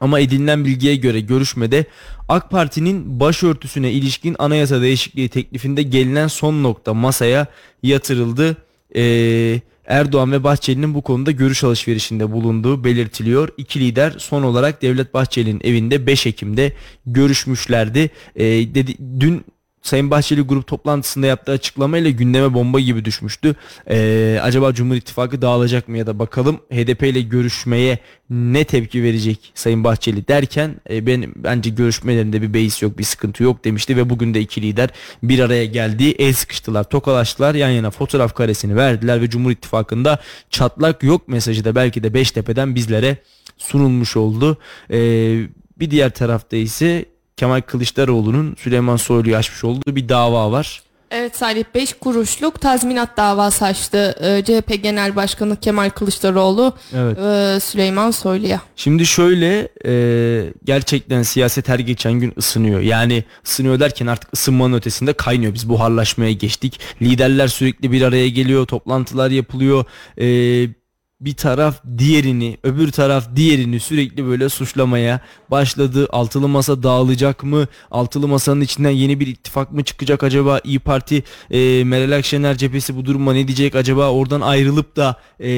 [0.00, 1.84] Ama edinilen bilgiye göre görüşmede
[2.28, 7.46] AK Parti'nin başörtüsüne ilişkin anayasa değişikliği teklifinde gelinen son nokta masaya
[7.82, 8.56] yatırıldı.
[8.96, 13.48] Ee, Erdoğan ve Bahçeli'nin bu konuda görüş alışverişinde bulunduğu belirtiliyor.
[13.56, 16.72] İki lider son olarak Devlet Bahçeli'nin evinde 5 Ekim'de
[17.06, 18.10] görüşmüşlerdi.
[18.36, 19.44] Ee, dedi, dün
[19.86, 23.56] Sayın Bahçeli grup toplantısında yaptığı açıklamayla gündeme bomba gibi düşmüştü.
[23.90, 27.98] Ee, acaba Cumhur İttifakı dağılacak mı ya da bakalım HDP ile görüşmeye
[28.30, 33.42] ne tepki verecek Sayın Bahçeli derken e, ben bence görüşmelerinde bir beis yok bir sıkıntı
[33.42, 34.90] yok demişti ve bugün de iki lider
[35.22, 40.18] bir araya geldi el sıkıştılar tokalaştılar yan yana fotoğraf karesini verdiler ve Cumhur İttifakı'nda
[40.50, 43.16] çatlak yok mesajı da belki de Beştepe'den bizlere
[43.58, 44.58] sunulmuş oldu.
[44.90, 44.96] Ee,
[45.78, 50.82] bir diğer tarafta ise Kemal Kılıçdaroğlu'nun Süleyman Soylu'yu açmış olduğu bir dava var.
[51.10, 57.18] Evet Salih 5 kuruşluk tazminat davası açtı e, CHP Genel Başkanı Kemal Kılıçdaroğlu Evet.
[57.18, 58.60] e, Süleyman Soylu'ya.
[58.76, 62.80] Şimdi şöyle e, gerçekten siyaset her geçen gün ısınıyor.
[62.80, 65.54] Yani ısınıyor derken artık ısınmanın ötesinde kaynıyor.
[65.54, 66.80] Biz buharlaşmaya geçtik.
[67.02, 68.66] Liderler sürekli bir araya geliyor.
[68.66, 69.84] Toplantılar yapılıyor.
[70.20, 70.26] E,
[71.20, 76.08] bir taraf diğerini, öbür taraf diğerini sürekli böyle suçlamaya başladı.
[76.10, 77.66] Altılı masa dağılacak mı?
[77.90, 80.60] Altılı masanın içinden yeni bir ittifak mı çıkacak acaba?
[80.64, 83.74] İyi Parti, e, Meral Akşener cephesi bu duruma ne diyecek?
[83.74, 85.48] Acaba oradan ayrılıp da e,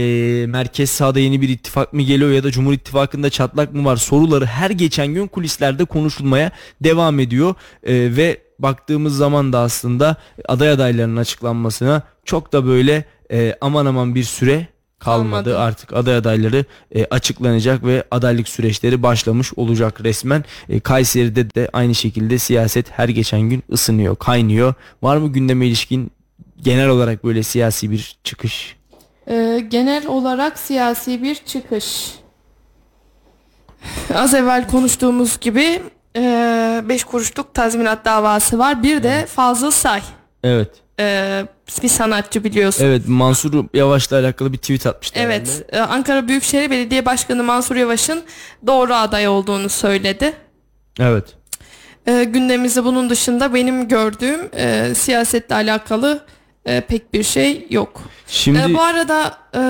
[0.48, 3.96] merkez sağda yeni bir ittifak mı geliyor ya da Cumhur İttifakı'nda çatlak mı var?
[3.96, 6.50] Soruları her geçen gün kulislerde konuşulmaya
[6.80, 10.16] devam ediyor E, ve baktığımız zaman da aslında
[10.48, 14.68] aday adaylarının açıklanmasına çok da böyle e, aman aman bir süre
[14.98, 15.30] kalmadı.
[15.30, 15.58] Kalmadı.
[15.58, 20.44] Artık aday adayları e, açıklanacak ve adaylık süreçleri başlamış olacak resmen.
[20.68, 24.74] E, Kayseri'de de aynı şekilde siyaset her geçen gün ısınıyor, kaynıyor.
[25.02, 26.10] Var mı gündeme ilişkin
[26.62, 28.76] genel olarak böyle siyasi bir çıkış?
[29.30, 32.14] E, genel olarak siyasi bir çıkış.
[34.14, 35.82] Az evvel konuştuğumuz gibi
[36.88, 38.82] 5 kuruşluk tazminat davası var.
[38.82, 40.02] Bir de Fazıl Say.
[40.44, 40.70] Evet.
[41.00, 41.44] E,
[41.82, 42.84] bir sanatçı biliyorsun.
[42.84, 45.20] Evet Mansur Yavaş'la alakalı bir tweet atmıştı.
[45.22, 48.22] Evet, e, Ankara Büyükşehir Belediye Başkanı Mansur Yavaş'ın
[48.66, 50.32] doğru aday olduğunu söyledi.
[51.00, 51.24] Evet.
[52.06, 56.24] E, gündemimizde bunun dışında benim gördüğüm e, siyasetle alakalı
[56.66, 58.00] e, pek bir şey yok.
[58.26, 59.60] Şimdi E, bu arada e,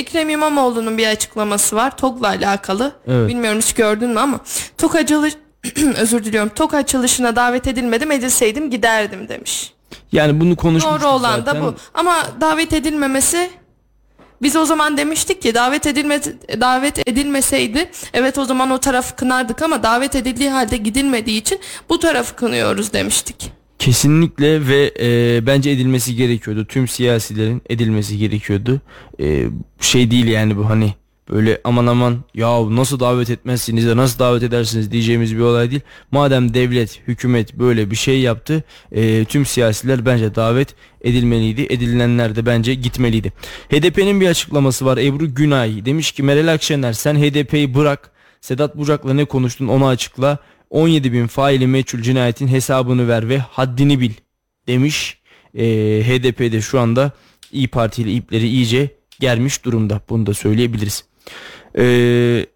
[0.00, 2.92] Ekrem İmamoğlu'nun bir açıklaması var TOG'la alakalı.
[3.08, 3.28] Evet.
[3.28, 4.40] Bilmiyorum hiç gördün mü ama
[4.78, 5.34] TOG açılış
[5.96, 6.48] özür diliyorum.
[6.54, 9.72] TOG açılışına davet edilmedim edilseydim giderdim demiş.
[10.12, 11.62] Yani bunu konuşmuştuk Doğru olan zaten.
[11.62, 11.74] da bu.
[11.94, 13.50] Ama davet edilmemesi
[14.42, 16.20] biz o zaman demiştik ki davet edilme
[16.60, 21.98] davet edilmeseydi evet o zaman o tarafı kınardık ama davet edildiği halde gidilmediği için bu
[21.98, 23.52] tarafı kınıyoruz demiştik.
[23.78, 26.64] Kesinlikle ve e, bence edilmesi gerekiyordu.
[26.64, 28.80] Tüm siyasilerin edilmesi gerekiyordu.
[29.20, 29.46] E,
[29.80, 30.94] şey değil yani bu hani
[31.30, 35.80] böyle aman aman ya nasıl davet etmezsiniz de nasıl davet edersiniz diyeceğimiz bir olay değil.
[36.10, 38.62] Madem devlet, hükümet böyle bir şey yaptı
[38.92, 41.66] e, tüm siyasiler bence davet edilmeliydi.
[41.70, 43.32] Edilenler de bence gitmeliydi.
[43.70, 44.98] HDP'nin bir açıklaması var.
[44.98, 48.10] Ebru Günay demiş ki Meral Akşener sen HDP'yi bırak.
[48.40, 50.38] Sedat Bucak'la ne konuştun onu açıkla.
[50.70, 54.12] 17 bin faili meçhul cinayetin hesabını ver ve haddini bil
[54.66, 55.18] demiş.
[55.54, 55.64] E,
[56.06, 57.12] HDP'de şu anda
[57.52, 60.00] İyi Parti ile ipleri iyice germiş durumda.
[60.08, 61.04] Bunu da söyleyebiliriz.
[61.78, 62.46] Ee,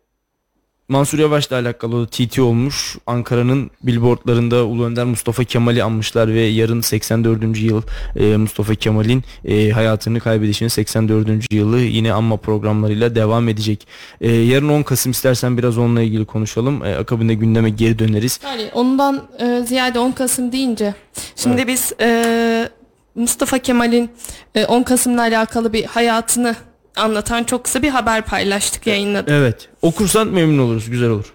[0.93, 2.97] Mansur Yavaş'la alakalı o TT olmuş.
[3.07, 7.59] Ankara'nın billboardlarında Ulu Önder Mustafa Kemal'i anmışlar ve yarın 84.
[7.59, 7.83] yıl
[8.17, 11.53] e, Mustafa Kemal'in e, hayatını kaybedişinin 84.
[11.53, 13.87] yılı yine anma programlarıyla devam edecek.
[14.21, 16.85] E, yarın 10 Kasım istersen biraz onunla ilgili konuşalım.
[16.85, 18.41] E, akabinde gündeme geri döneriz.
[18.45, 20.95] Yani ondan e, ziyade 10 Kasım deyince
[21.37, 22.69] şimdi biz e,
[23.15, 24.11] Mustafa Kemal'in
[24.55, 26.57] e, 10 Kasım'la alakalı bir hayatını
[26.97, 29.29] anlatan çok kısa bir haber paylaştık yayınladık.
[29.29, 29.69] Evet.
[29.83, 30.91] Okursan memnun oluruz.
[30.91, 31.33] Güzel olur.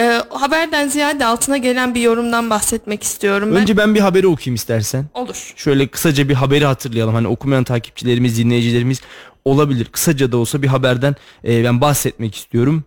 [0.00, 3.60] E, haberden ziyade altına gelen bir yorumdan bahsetmek istiyorum ben.
[3.60, 5.04] Önce ben bir haberi okuyayım istersen.
[5.14, 5.52] Olur.
[5.56, 7.14] Şöyle kısaca bir haberi hatırlayalım.
[7.14, 9.00] Hani okumayan takipçilerimiz, dinleyicilerimiz
[9.44, 9.84] olabilir.
[9.84, 12.84] Kısaca da olsa bir haberden e, ben bahsetmek istiyorum.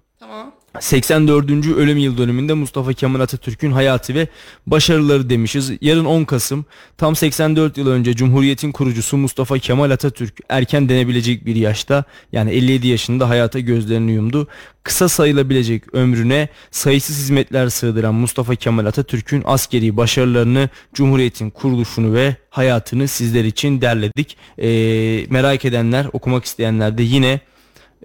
[0.74, 0.84] Tamam.
[0.84, 1.50] 84.
[1.68, 4.28] ölüm yıl dönümünde Mustafa Kemal Atatürk'ün hayatı ve
[4.68, 5.72] başarıları demişiz.
[5.82, 6.66] Yarın 10 Kasım
[6.98, 12.88] tam 84 yıl önce Cumhuriyet'in kurucusu Mustafa Kemal Atatürk erken denebilecek bir yaşta yani 57
[12.88, 14.48] yaşında hayata gözlerini yumdu.
[14.84, 23.08] Kısa sayılabilecek ömrüne sayısız hizmetler sığdıran Mustafa Kemal Atatürk'ün askeri başarılarını, Cumhuriyet'in kuruluşunu ve hayatını
[23.08, 24.38] sizler için derledik.
[24.58, 27.40] Ee, merak edenler, okumak isteyenler de yine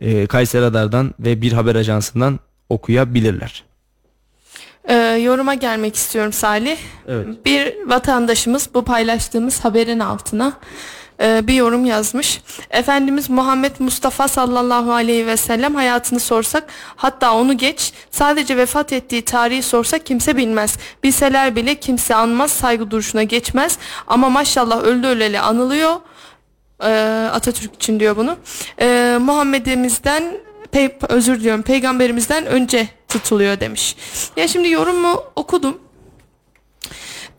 [0.00, 3.64] e, Kayseri Radar'dan ve Bir Haber Ajansı'ndan okuyabilirler.
[4.84, 6.78] E, yoruma gelmek istiyorum Salih.
[7.08, 7.26] Evet.
[7.44, 10.52] Bir vatandaşımız bu paylaştığımız haberin altına
[11.20, 12.42] e, bir yorum yazmış.
[12.70, 16.64] Efendimiz Muhammed Mustafa sallallahu aleyhi ve sellem hayatını sorsak
[16.96, 20.76] hatta onu geç sadece vefat ettiği tarihi sorsak kimse bilmez.
[21.02, 25.96] Bilseler bile kimse anmaz saygı duruşuna geçmez ama maşallah öldü öleli anılıyor.
[26.82, 26.90] E,
[27.32, 28.36] Atatürk için diyor bunu.
[28.80, 33.96] E, Muhammed'imizden pe- özür diliyorum peygamberimizden önce tutuluyor demiş.
[34.36, 35.78] Ya şimdi yorumu okudum.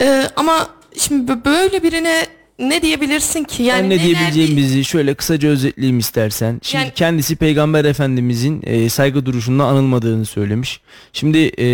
[0.01, 0.67] Ee, ama
[0.97, 2.25] şimdi bö- böyle birine
[2.59, 3.63] ne diyebilirsin ki?
[3.63, 6.59] Yani ben ne diyebileceğimizi şöyle kısaca özetleyeyim istersen.
[6.63, 10.81] Şimdi Yani- kendisi Peygamber Efendimizin e, saygı duruşunda anılmadığını söylemiş.
[11.13, 11.65] Şimdi e,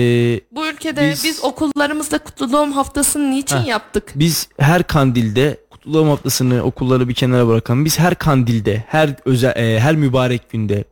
[0.51, 3.67] Bu ülkede Biz- biz, okullarımızda kutlu doğum haftasını niçin Heh.
[3.67, 4.03] yaptık?
[4.15, 7.85] biz her kandilde Kutlu Doğum haftasını okulları bir kenara bırakalım.
[7.85, 10.83] Biz her kandilde, her özel, e, her mübarek günde,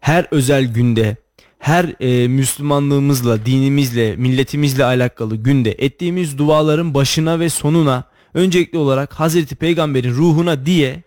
[0.00, 1.16] her özel günde,
[1.58, 9.56] her e, Müslümanlığımızla, dinimizle, milletimizle alakalı günde ettiğimiz duaların başına ve sonuna öncelikli olarak Hazreti
[9.56, 11.02] Peygamber'in ruhuna diye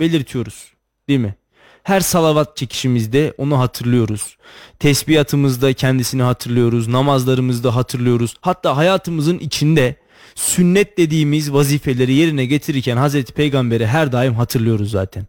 [0.00, 0.72] belirtiyoruz.
[1.08, 1.34] Değil mi?
[1.82, 4.36] Her salavat çekişimizde onu hatırlıyoruz.
[4.78, 6.88] Tesbihatımızda kendisini hatırlıyoruz.
[6.88, 8.34] Namazlarımızda hatırlıyoruz.
[8.40, 9.96] Hatta hayatımızın içinde
[10.36, 15.26] sünnet dediğimiz vazifeleri yerine getirirken Hazreti Peygamber'i her daim hatırlıyoruz zaten.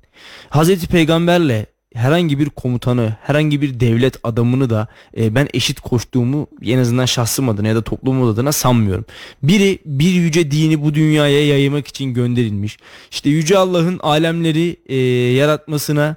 [0.49, 4.87] Hazreti Peygamberle herhangi bir komutanı, herhangi bir devlet adamını da
[5.17, 9.05] e, ben eşit koştuğumu en azından şahsım adına ya da toplumum adına sanmıyorum.
[9.43, 12.77] Biri bir yüce dini bu dünyaya yaymak için gönderilmiş.
[13.11, 14.95] İşte yüce Allah'ın alemleri e,
[15.33, 16.15] yaratmasına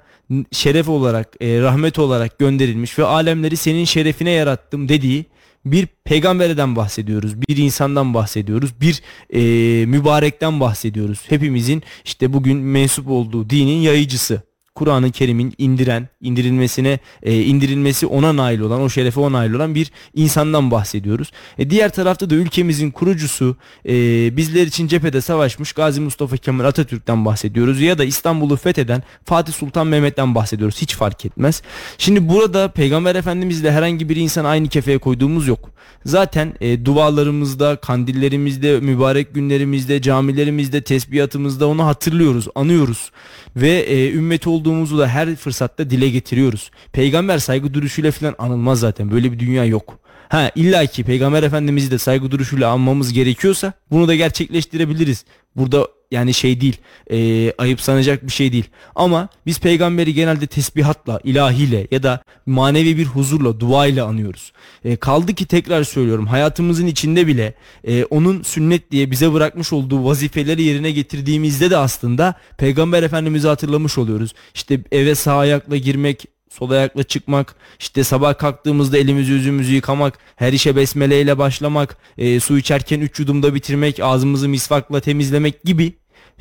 [0.52, 5.26] şeref olarak, e, rahmet olarak gönderilmiş ve alemleri senin şerefine yarattım dediği
[5.64, 7.42] bir peygamberden bahsediyoruz.
[7.42, 8.80] Bir insandan bahsediyoruz.
[8.80, 11.22] Bir e, mübarekten bahsediyoruz.
[11.28, 14.42] Hepimizin işte bugün mensup olduğu dinin yayıcısı.
[14.74, 19.90] Kur'an-ı Kerim'in indiren, indirilmesine, e, indirilmesi ona nail olan, o şerefe ona nail olan bir
[20.14, 21.30] insandan bahsediyoruz.
[21.58, 23.56] E, diğer tarafta da ülkemizin kurucusu,
[23.88, 23.92] e,
[24.36, 29.86] bizler için cephede savaşmış Gazi Mustafa Kemal Atatürk'ten bahsediyoruz ya da İstanbul'u fetheden Fatih Sultan
[29.86, 30.82] Mehmet'ten bahsediyoruz.
[30.82, 31.62] Hiç fark etmez.
[31.98, 35.70] Şimdi burada Peygamber Efendimizle herhangi bir insan aynı kefeye koyduğumuz yok.
[36.04, 43.10] Zaten e, dualarımızda, kandillerimizde, mübarek günlerimizde, camilerimizde, tesbihatımızda onu hatırlıyoruz, anıyoruz
[43.56, 46.70] ve e, ümmet olduğumuzu da her fırsatta dile getiriyoruz.
[46.92, 49.10] Peygamber saygı duruşuyla falan anılmaz zaten.
[49.10, 49.98] Böyle bir dünya yok.
[50.28, 55.24] Ha illa ki Peygamber Efendimiz'i de saygı duruşuyla anmamız gerekiyorsa bunu da gerçekleştirebiliriz.
[55.56, 56.76] Burada yani şey değil
[57.10, 58.64] e, ayıp sanacak bir şey değil.
[58.94, 64.52] Ama biz peygamberi genelde tesbihatla, ilahiyle ya da manevi bir huzurla, duayla anıyoruz.
[64.84, 67.54] E, kaldı ki tekrar söylüyorum hayatımızın içinde bile
[67.84, 73.98] e, onun sünnet diye bize bırakmış olduğu vazifeleri yerine getirdiğimizde de aslında peygamber efendimizi hatırlamış
[73.98, 74.34] oluyoruz.
[74.54, 80.52] İşte eve sağ ayakla girmek, sol ayakla çıkmak, işte sabah kalktığımızda elimizi yüzümüzü yıkamak, her
[80.52, 85.92] işe besmeleyle başlamak, e, su içerken üç yudumda bitirmek, ağzımızı misvakla temizlemek gibi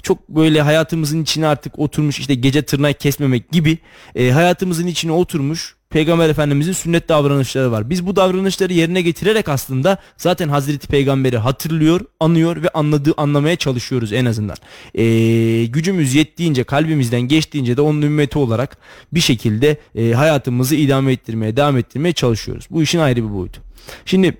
[0.04, 3.78] çok böyle hayatımızın içine artık oturmuş işte gece tırnak kesmemek gibi
[4.16, 7.90] e, hayatımızın içine oturmuş Peygamber Efendimizin sünnet davranışları var.
[7.90, 14.14] Biz bu davranışları yerine getirerek aslında zaten Hazreti Peygamber'i hatırlıyor, anıyor ve anladığı anlamaya çalışıyoruz
[14.14, 14.58] en azından.
[14.96, 18.78] Ee, gücümüz yettiğince, kalbimizden geçtiğince de onun ümmeti olarak
[19.14, 22.68] bir şekilde e, hayatımızı idame ettirmeye, devam ettirmeye çalışıyoruz.
[22.72, 23.62] Bu işin ayrı bir boyutu.
[24.06, 24.38] Şimdi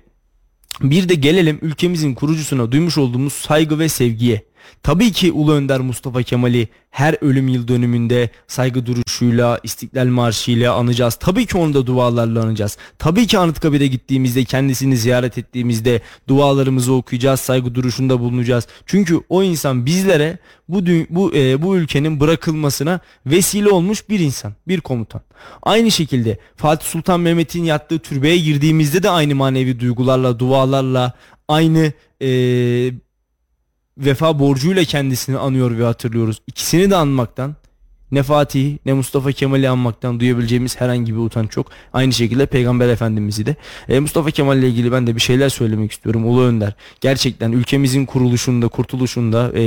[0.82, 4.49] bir de gelelim ülkemizin kurucusuna duymuş olduğumuz saygı ve sevgiye.
[4.82, 11.14] Tabii ki Ulu Önder Mustafa Kemal'i her ölüm yıl dönümünde saygı duruşuyla, İstiklal Marşı'yla anacağız.
[11.14, 12.76] Tabii ki onu da dualarla anacağız.
[12.98, 18.66] Tabii ki Anıtkabir'e gittiğimizde, kendisini ziyaret ettiğimizde dualarımızı okuyacağız, saygı duruşunda bulunacağız.
[18.86, 24.80] Çünkü o insan bizlere bu bu e, bu ülkenin bırakılmasına vesile olmuş bir insan, bir
[24.80, 25.20] komutan.
[25.62, 31.12] Aynı şekilde Fatih Sultan Mehmet'in yattığı türbeye girdiğimizde de aynı manevi duygularla, dualarla,
[31.48, 31.92] aynı
[32.22, 32.28] e,
[34.00, 36.40] vefa borcuyla kendisini anıyor ve hatırlıyoruz.
[36.46, 37.54] İkisini de anmaktan
[38.12, 41.66] ne Fatih ne Mustafa Kemal'i anmaktan duyabileceğimiz herhangi bir utanç yok.
[41.92, 43.56] Aynı şekilde Peygamber Efendimiz'i de.
[43.88, 46.24] E, Mustafa Kemal ile ilgili ben de bir şeyler söylemek istiyorum.
[46.26, 49.62] Ulu Önder gerçekten ülkemizin kuruluşunda, kurtuluşunda e,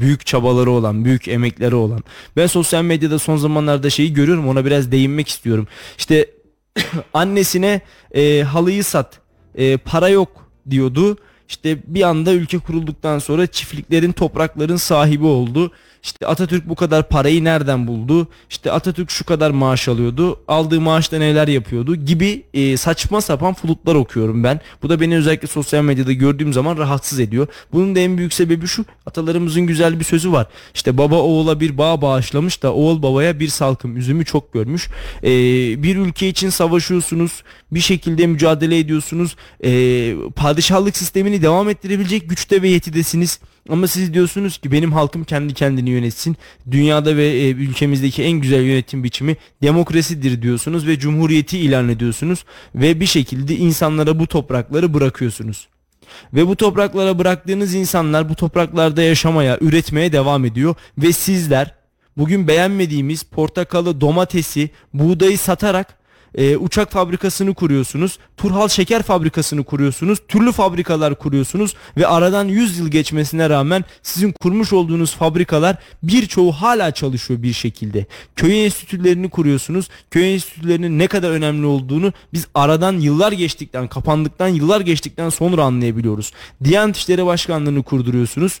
[0.00, 2.00] büyük çabaları olan, büyük emekleri olan.
[2.36, 5.68] Ben sosyal medyada son zamanlarda şeyi görüyorum ona biraz değinmek istiyorum.
[5.98, 6.30] İşte
[7.14, 7.80] annesine
[8.14, 9.20] e, halıyı sat,
[9.54, 11.16] e, para yok diyordu
[11.48, 15.72] işte bir anda ülke kurulduktan sonra çiftliklerin toprakların sahibi oldu.
[16.08, 18.28] İşte Atatürk bu kadar parayı nereden buldu?
[18.50, 20.40] İşte Atatürk şu kadar maaş alıyordu.
[20.48, 24.60] Aldığı maaşta neler yapıyordu gibi e, saçma sapan flutlar okuyorum ben.
[24.82, 27.46] Bu da beni özellikle sosyal medyada gördüğüm zaman rahatsız ediyor.
[27.72, 28.84] Bunun da en büyük sebebi şu.
[29.06, 30.46] Atalarımızın güzel bir sözü var.
[30.74, 34.88] İşte baba oğula bir bağ bağışlamış da oğul babaya bir salkım üzümü çok görmüş.
[35.22, 35.30] E,
[35.82, 37.42] bir ülke için savaşıyorsunuz.
[37.72, 39.36] Bir şekilde mücadele ediyorsunuz.
[39.64, 43.40] E, padişahlık sistemini devam ettirebilecek güçte ve yetidesiniz.
[43.68, 46.36] Ama siz diyorsunuz ki benim halkım kendi kendini yönetsin.
[46.70, 52.44] Dünyada ve e, ülkemizdeki en güzel yönetim biçimi demokrasidir diyorsunuz ve cumhuriyeti ilan ediyorsunuz
[52.74, 55.68] ve bir şekilde insanlara bu toprakları bırakıyorsunuz.
[56.34, 61.74] Ve bu topraklara bıraktığınız insanlar bu topraklarda yaşamaya, üretmeye devam ediyor ve sizler
[62.16, 65.97] bugün beğenmediğimiz portakalı, domatesi, buğdayı satarak
[66.34, 68.18] e, uçak fabrikasını kuruyorsunuz.
[68.36, 70.18] Turhal şeker fabrikasını kuruyorsunuz.
[70.28, 76.90] Türlü fabrikalar kuruyorsunuz ve aradan 100 yıl geçmesine rağmen sizin kurmuş olduğunuz fabrikalar birçoğu hala
[76.90, 78.06] çalışıyor bir şekilde.
[78.36, 79.88] Köy enstitülerini kuruyorsunuz.
[80.10, 86.32] Köy enstitülerinin ne kadar önemli olduğunu biz aradan yıllar geçtikten, kapandıktan yıllar geçtikten sonra anlayabiliyoruz.
[86.64, 88.60] Diyanet İşleri Başkanlığı'nı kurduruyorsunuz.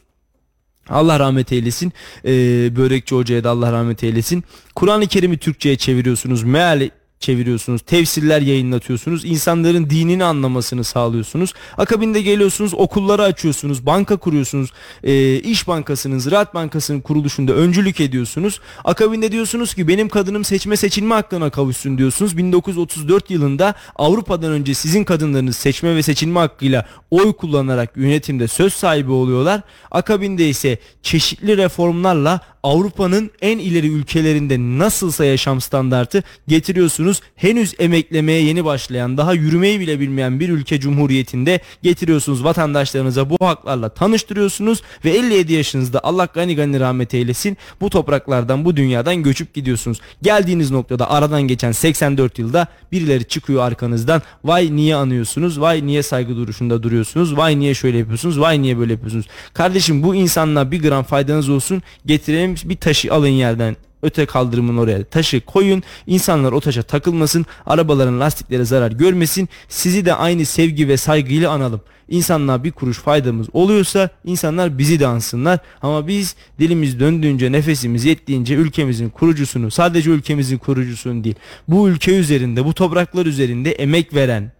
[0.88, 1.92] Allah rahmet eylesin.
[2.24, 2.30] Ee,
[2.76, 4.44] Börekçi Hoca'ya da Allah rahmet eylesin.
[4.74, 6.42] Kur'an-ı Kerim'i Türkçe'ye çeviriyorsunuz.
[6.42, 6.88] Meal
[7.20, 7.82] çeviriyorsunuz.
[7.82, 9.24] Tefsirler yayınlatıyorsunuz.
[9.24, 11.52] insanların dinini anlamasını sağlıyorsunuz.
[11.78, 13.86] Akabinde geliyorsunuz okulları açıyorsunuz.
[13.86, 14.70] Banka kuruyorsunuz.
[15.04, 18.60] E, İş Bankası'nın, Ziraat Bankası'nın kuruluşunda öncülük ediyorsunuz.
[18.84, 22.36] Akabinde diyorsunuz ki benim kadınım seçme seçilme hakkına kavuşsun diyorsunuz.
[22.36, 29.10] 1934 yılında Avrupa'dan önce sizin kadınlarınız seçme ve seçilme hakkıyla oy kullanarak yönetimde söz sahibi
[29.10, 29.60] oluyorlar.
[29.90, 37.20] Akabinde ise çeşitli reformlarla Avrupa'nın en ileri ülkelerinde nasılsa yaşam standartı getiriyorsunuz.
[37.36, 43.88] Henüz emeklemeye yeni başlayan, daha yürümeyi bile bilmeyen bir ülke cumhuriyetinde getiriyorsunuz vatandaşlarınıza bu haklarla
[43.88, 50.00] tanıştırıyorsunuz ve 57 yaşınızda Allah gani gani rahmet eylesin bu topraklardan bu dünyadan göçüp gidiyorsunuz.
[50.22, 56.36] Geldiğiniz noktada aradan geçen 84 yılda birileri çıkıyor arkanızdan vay niye anıyorsunuz vay niye saygı
[56.36, 59.26] duruşunda duruyorsunuz vay niye şöyle yapıyorsunuz vay niye böyle yapıyorsunuz.
[59.54, 65.04] Kardeşim bu insanla bir gram faydanız olsun getirelim bir taşı alın yerden öte kaldırımın oraya
[65.04, 65.82] taşı koyun.
[66.06, 67.46] insanlar o taşa takılmasın.
[67.66, 69.48] Arabaların lastikleri zarar görmesin.
[69.68, 71.80] Sizi de aynı sevgi ve saygıyla analım.
[72.08, 75.58] İnsanlığa bir kuruş faydamız oluyorsa insanlar bizi de ansınlar.
[75.82, 81.36] Ama biz dilimiz döndüğünce nefesimiz yettiğince ülkemizin kurucusunu sadece ülkemizin kurucusunu değil
[81.68, 84.52] bu ülke üzerinde bu topraklar üzerinde emek veren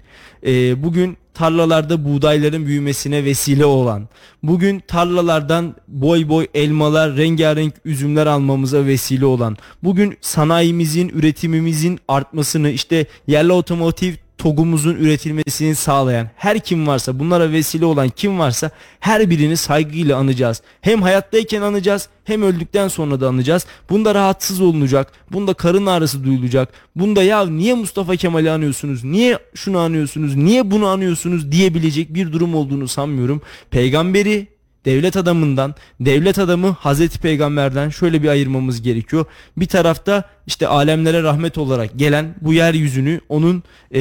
[0.47, 4.09] e, bugün tarlalarda buğdayların büyümesine vesile olan,
[4.43, 13.07] bugün tarlalardan boy boy elmalar, rengarenk üzümler almamıza vesile olan, bugün sanayimizin, üretimimizin artmasını, işte
[13.27, 18.71] yerli otomotiv TOG'umuzun üretilmesini sağlayan her kim varsa bunlara vesile olan kim varsa
[19.01, 20.63] her birini saygıyla anacağız.
[20.81, 23.67] Hem hayattayken anacağız hem öldükten sonra da anacağız.
[23.91, 25.13] Bunda rahatsız olunacak.
[25.33, 26.73] Bunda karın ağrısı duyulacak.
[26.97, 29.05] Bunda ya niye Mustafa Kemal'i anıyorsunuz?
[29.05, 30.37] Niye şunu anıyorsunuz?
[30.37, 33.43] Niye bunu anıyorsunuz diyebilecek bir durum olduğunu sanmıyorum.
[33.71, 34.58] Peygamberi
[34.89, 39.25] devlet adamından, devlet adamı Hazreti Peygamber'den şöyle bir ayırmamız gerekiyor.
[39.57, 43.63] Bir tarafta işte alemlere rahmet olarak gelen bu yeryüzünü onun
[43.95, 44.01] e,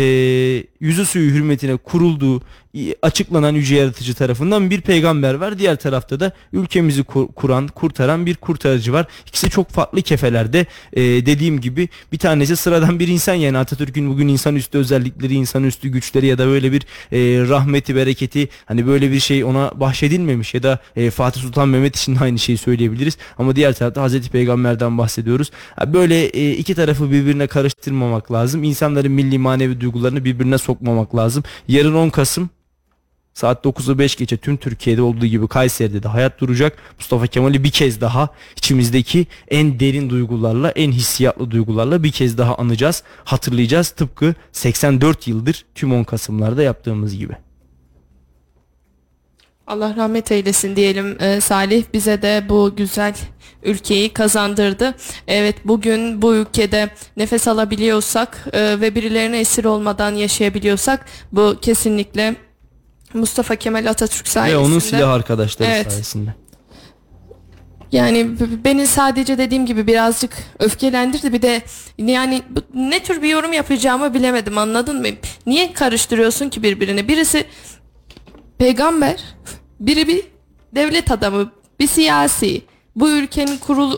[0.80, 2.42] yüzü suyu hürmetine kurulduğu
[3.02, 5.60] açıklanan yüce yaratıcı tarafından bir peygamber var.
[5.60, 9.06] Diğer tarafta da ülkemizi kur- kuran, kurtaran bir kurtarıcı var.
[9.28, 10.66] İkisi çok farklı kefelerde.
[10.94, 16.26] Ee, dediğim gibi bir tanesi sıradan bir insan yani Atatürk'ün bugün insanüstü özellikleri, insanüstü güçleri
[16.26, 20.80] ya da böyle bir e, rahmeti, bereketi hani böyle bir şey ona bahşedilmemiş ya da
[20.96, 23.18] e, Fatih Sultan Mehmet için de aynı şeyi söyleyebiliriz.
[23.38, 25.52] Ama diğer tarafta Hazreti Peygamber'den bahsediyoruz.
[25.88, 28.64] Böyle e, iki tarafı birbirine karıştırmamak lazım.
[28.64, 31.44] İnsanların milli manevi duygularını birbirine sokmamak lazım.
[31.68, 32.50] Yarın 10 Kasım
[33.38, 36.78] Saat 9'u 5 geçe tüm Türkiye'de olduğu gibi Kayseri'de de hayat duracak.
[36.98, 42.56] Mustafa Kemal'i bir kez daha içimizdeki en derin duygularla, en hissiyatlı duygularla bir kez daha
[42.56, 43.90] anacağız, hatırlayacağız.
[43.90, 47.47] Tıpkı 84 yıldır tüm 10 Kasımlarda yaptığımız gibi.
[49.68, 53.14] Allah rahmet eylesin diyelim Ee, Salih bize de bu güzel
[53.64, 54.96] ülkeyi kazandırdı.
[55.28, 62.36] Evet bugün bu ülkede nefes alabiliyorsak e, ve birilerine esir olmadan yaşayabiliyorsak bu kesinlikle
[63.14, 64.58] Mustafa Kemal Atatürk Ve sayesinde.
[64.66, 65.92] onun silah arkadaşları Evet.
[65.92, 66.34] sayesinde.
[67.92, 68.28] Yani
[68.64, 71.34] beni sadece dediğim gibi birazcık öfkelendirdi.
[71.34, 71.62] Bir de
[71.98, 72.42] yani
[72.74, 75.08] ne tür bir yorum yapacağımı bilemedim anladın mı?
[75.46, 77.08] Niye karıştırıyorsun ki birbirine?
[77.08, 77.46] Birisi
[78.58, 79.24] peygamber,
[79.80, 80.22] biri bir
[80.76, 82.62] devlet adamı, bir siyasi.
[82.96, 83.96] Bu ülkenin kurul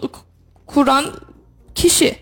[0.68, 1.06] kuran
[1.76, 2.16] kişi.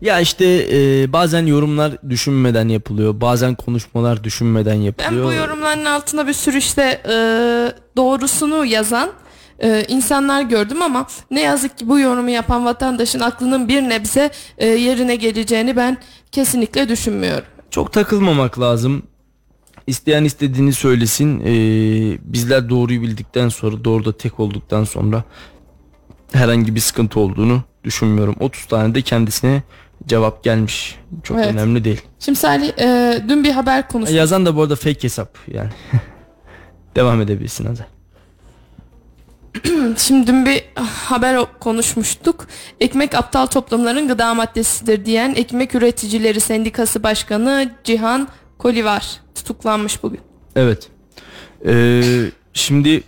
[0.00, 3.20] Ya işte e, bazen yorumlar düşünmeden yapılıyor.
[3.20, 5.24] Bazen konuşmalar düşünmeden Ben yapılıyor.
[5.26, 7.14] bu yorumların altına bir sürü işte e,
[7.96, 9.10] doğrusunu yazan
[9.62, 14.66] e, insanlar gördüm ama ne yazık ki bu yorumu yapan vatandaşın aklının bir nebze e,
[14.66, 15.98] yerine geleceğini ben
[16.32, 17.44] kesinlikle düşünmüyorum.
[17.70, 19.02] Çok takılmamak lazım.
[19.90, 21.40] İsteyen istediğini söylesin.
[21.40, 25.24] Ee, bizler doğruyu bildikten sonra, doğruda tek olduktan sonra
[26.32, 28.36] herhangi bir sıkıntı olduğunu düşünmüyorum.
[28.40, 29.62] 30 tane de kendisine
[30.06, 30.98] cevap gelmiş.
[31.22, 31.48] Çok Evet.
[31.52, 32.00] önemli değil.
[32.18, 34.16] Şimdi Salih e, dün bir haber konuştuk.
[34.16, 35.70] Yazan da bu arada fake hesap yani.
[36.96, 37.86] Devam edebilirsin Hazar.
[39.98, 42.46] Şimdi dün bir haber konuşmuştuk.
[42.80, 48.28] Ekmek aptal toplumların gıda maddesidir diyen Ekmek Üreticileri Sendikası Başkanı Cihan
[48.60, 50.20] Kolivar tutuklanmış bugün.
[50.56, 50.88] Evet.
[51.66, 52.02] Ee,
[52.52, 53.02] şimdi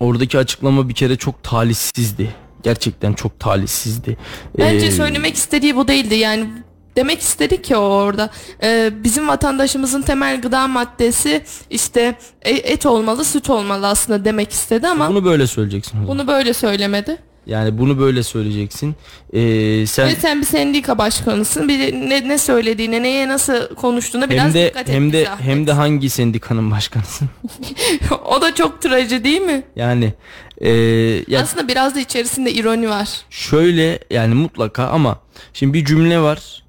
[0.00, 2.34] oradaki açıklama bir kere çok talihsizdi.
[2.62, 4.16] Gerçekten çok talihsizdi.
[4.58, 6.48] Bence Ee, söylemek istediği bu değildi yani
[6.96, 8.30] demek istedi ki o orada
[8.62, 14.86] Ee, bizim vatandaşımızın temel gıda maddesi işte e- et olmalı süt olmalı aslında demek istedi
[14.88, 16.06] ama bunu, Bunu böyle söyleyeceksin.
[16.06, 16.26] zaman.
[16.26, 17.18] böyle söylemedi.
[17.48, 18.94] Yani bunu böyle söyleyeceksin.
[19.32, 24.44] Ee, sen Ve sen bir sendika başkanısın bir ne, ne söylediğine neye nasıl konuştuğuna biraz
[24.44, 25.46] hem de dikkat et hem bir de zahmet.
[25.46, 27.28] hem de hangi sendikanın başkanısın?
[28.24, 29.62] o da çok trajedi değil mi?
[29.76, 30.12] Yani
[30.60, 30.70] e,
[31.28, 33.08] ya Aslında biraz da içerisinde ironi var.
[33.30, 35.20] şöyle yani mutlaka ama
[35.52, 36.62] şimdi bir cümle var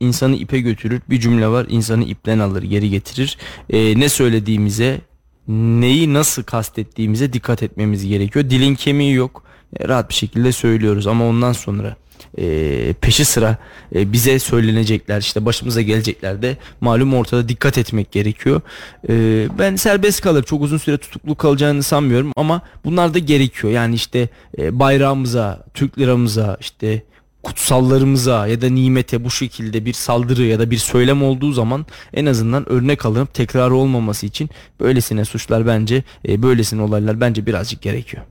[0.00, 3.38] insanı ipe götürür bir cümle var insanı ipten alır geri getirir
[3.70, 5.00] E, ne söylediğimize
[5.48, 9.42] neyi nasıl kastettiğimize dikkat etmemiz gerekiyor dilin kemiği yok
[9.88, 11.96] rahat bir şekilde söylüyoruz ama ondan sonra
[12.38, 13.56] e, peşi sıra
[13.94, 18.60] e, bize söylenecekler işte başımıza gelecekler de malum ortada dikkat etmek gerekiyor.
[19.08, 23.72] E, ben serbest kalır çok uzun süre tutuklu kalacağını sanmıyorum ama bunlar da gerekiyor.
[23.72, 27.02] Yani işte e, bayrağımıza, Türk liramıza, işte
[27.42, 32.26] kutsallarımıza ya da nimete bu şekilde bir saldırı ya da bir söylem olduğu zaman en
[32.26, 34.50] azından örnek alınıp tekrar olmaması için
[34.80, 38.22] böylesine suçlar bence e, böylesine olaylar bence birazcık gerekiyor.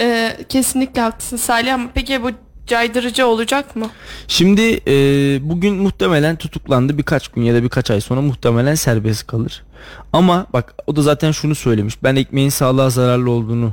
[0.00, 2.30] Ee, kesinlikle haklısın Salih ama peki bu
[2.66, 3.90] caydırıcı olacak mı?
[4.28, 4.94] Şimdi e,
[5.42, 9.64] bugün muhtemelen tutuklandı birkaç gün ya da birkaç ay sonra muhtemelen serbest kalır.
[10.12, 12.02] Ama bak o da zaten şunu söylemiş.
[12.02, 13.72] Ben ekmeğin sağlığa zararlı olduğunu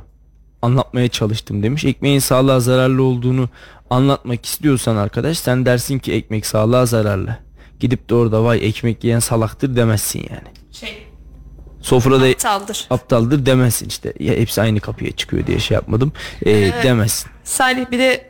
[0.61, 1.85] anlatmaya çalıştım demiş.
[1.85, 3.49] Ekmeğin sağlığa zararlı olduğunu
[3.89, 7.37] anlatmak istiyorsan arkadaş sen dersin ki ekmek sağlığa zararlı.
[7.79, 10.47] Gidip de orada vay ekmek yiyen salaktır demezsin yani.
[10.71, 11.08] Şey
[11.81, 12.87] Sofrada aptaldır.
[12.89, 14.13] aptaldır demezsin işte.
[14.19, 16.13] Ya hepsi aynı kapıya çıkıyor diye şey yapmadım.
[16.45, 16.51] E,
[16.83, 17.31] demezsin.
[17.43, 18.29] Salih bir de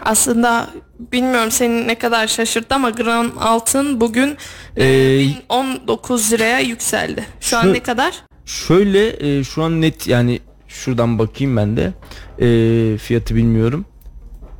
[0.00, 4.36] aslında bilmiyorum seni ne kadar şaşırttı ama gram altın bugün
[4.76, 7.24] e, Ee, 19 liraya yükseldi.
[7.40, 8.14] Şu an şu- ne kadar?
[8.46, 11.92] Şöyle e, şu an net yani şuradan bakayım ben de
[12.38, 13.84] E, fiyatı bilmiyorum.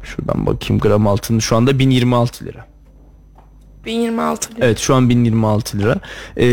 [0.03, 2.67] Şuradan bakayım gram altın şu anda 1026 lira.
[3.87, 4.67] 1026 lira.
[4.67, 6.01] Evet şu an 1026 lira.
[6.39, 6.47] E,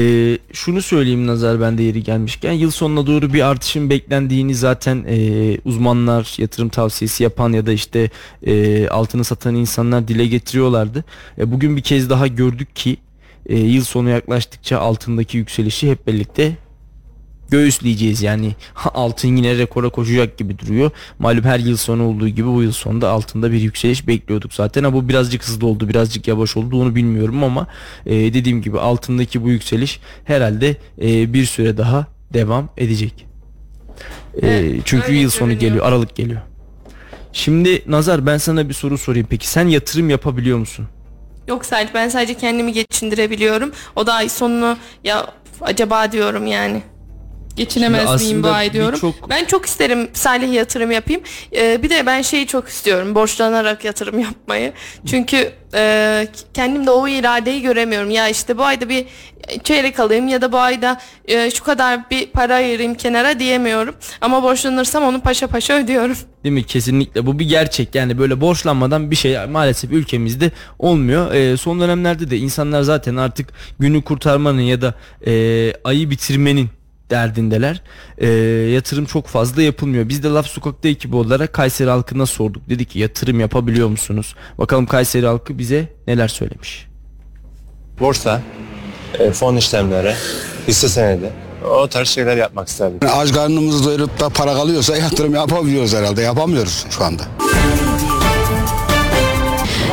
[0.53, 6.35] şunu söyleyeyim nazar bende yeri gelmişken yıl sonuna doğru bir artışın beklendiğini zaten e, uzmanlar
[6.37, 8.09] yatırım tavsiyesi yapan ya da işte
[8.45, 11.03] e, altını satan insanlar dile getiriyorlardı.
[11.37, 12.97] E, bugün bir kez daha gördük ki
[13.45, 16.55] e, yıl sonu yaklaştıkça altındaki yükselişi hep birlikte
[17.51, 18.55] göğüsleyeceğiz yani
[18.93, 20.91] altın yine rekora koşacak gibi duruyor.
[21.19, 24.97] Malum her yıl sonu olduğu gibi bu yıl sonunda altında bir yükseliş bekliyorduk zaten ama
[24.97, 27.67] bu birazcık hızlı oldu birazcık yavaş oldu onu bilmiyorum ama
[28.05, 33.25] e, dediğim gibi altındaki bu yükseliş herhalde e, bir süre daha devam edecek.
[34.41, 35.61] E, Evet, çünkü yıl sonu görünüyor.
[35.69, 36.41] geliyor Aralık geliyor.
[37.33, 40.87] Şimdi Nazar ben sana bir soru sorayım peki sen yatırım yapabiliyor musun?
[41.47, 43.71] Yok sadece ben sadece kendimi geçindirebiliyorum.
[43.95, 45.27] O da ay sonunu ya
[45.61, 46.83] acaba diyorum yani.
[47.55, 48.93] Geçinemez miyim bu ay diyorum.
[48.95, 51.21] birçok- Ben çok isterim Salih yatırım yapayım.
[51.55, 53.15] Ee, bir de ben şeyi çok istiyorum.
[53.15, 54.73] Borçlanarak yatırım yapmayı.
[55.05, 58.09] Çünkü e, kendimde o iradeyi göremiyorum.
[58.09, 59.05] Ya işte bu ayda bir
[59.63, 63.95] çeyrek alayım ya da bu ayda e, şu kadar bir para ayırayım kenara diyemiyorum.
[64.21, 66.17] Ama borçlanırsam onu paşa paşa ödüyorum.
[66.43, 66.63] Değil mi?
[66.63, 67.95] Kesinlikle bu bir gerçek.
[67.95, 71.33] Yani böyle borçlanmadan bir şey maalesef ülkemizde olmuyor.
[71.33, 73.47] Ee, son dönemlerde de insanlar zaten artık
[73.79, 74.93] günü kurtarmanın ya da
[75.27, 76.69] e, ayı bitirmenin
[77.11, 77.81] derdindeler.
[78.17, 78.27] Ee,
[78.73, 80.09] yatırım çok fazla yapılmıyor.
[80.09, 82.69] Biz de Laf Sokak'ta ekibi olarak Kayseri halkına sorduk.
[82.69, 84.35] Dedik ki yatırım yapabiliyor musunuz?
[84.57, 86.87] Bakalım Kayseri halkı bize neler söylemiş.
[87.99, 88.41] borsa,
[89.19, 90.13] e, fon işlemleri,
[90.67, 91.29] hisse senedi
[91.81, 92.97] o tarz şeyler yapmak isterdim.
[93.03, 96.21] Yani aç karnımızı doyurup da para kalıyorsa yatırım yapabiliyoruz herhalde.
[96.21, 97.23] Yapamıyoruz şu anda.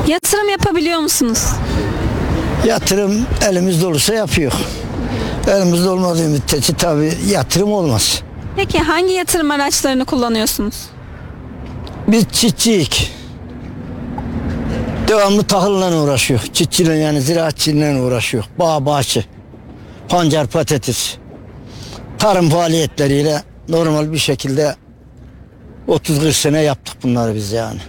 [0.07, 1.47] Yatırım yapabiliyor musunuz?
[2.66, 4.53] Yatırım elimizde olursa yapıyor.
[5.49, 8.23] Elimizde olmadığı müddetçe tabii yatırım olmaz.
[8.57, 10.87] Peki hangi yatırım araçlarını kullanıyorsunuz?
[12.09, 13.13] Biz çiftçiyik.
[15.09, 16.41] Devamlı tahılla uğraşıyor.
[16.53, 18.45] Çiftçiyle yani ziraatçiliğiyle uğraşıyor.
[18.59, 19.25] Bağ bahçe.
[20.09, 21.17] Pancar patates.
[22.19, 24.77] Tarım faaliyetleriyle normal bir şekilde
[25.89, 27.81] 30-40 sene yaptık bunları biz yani.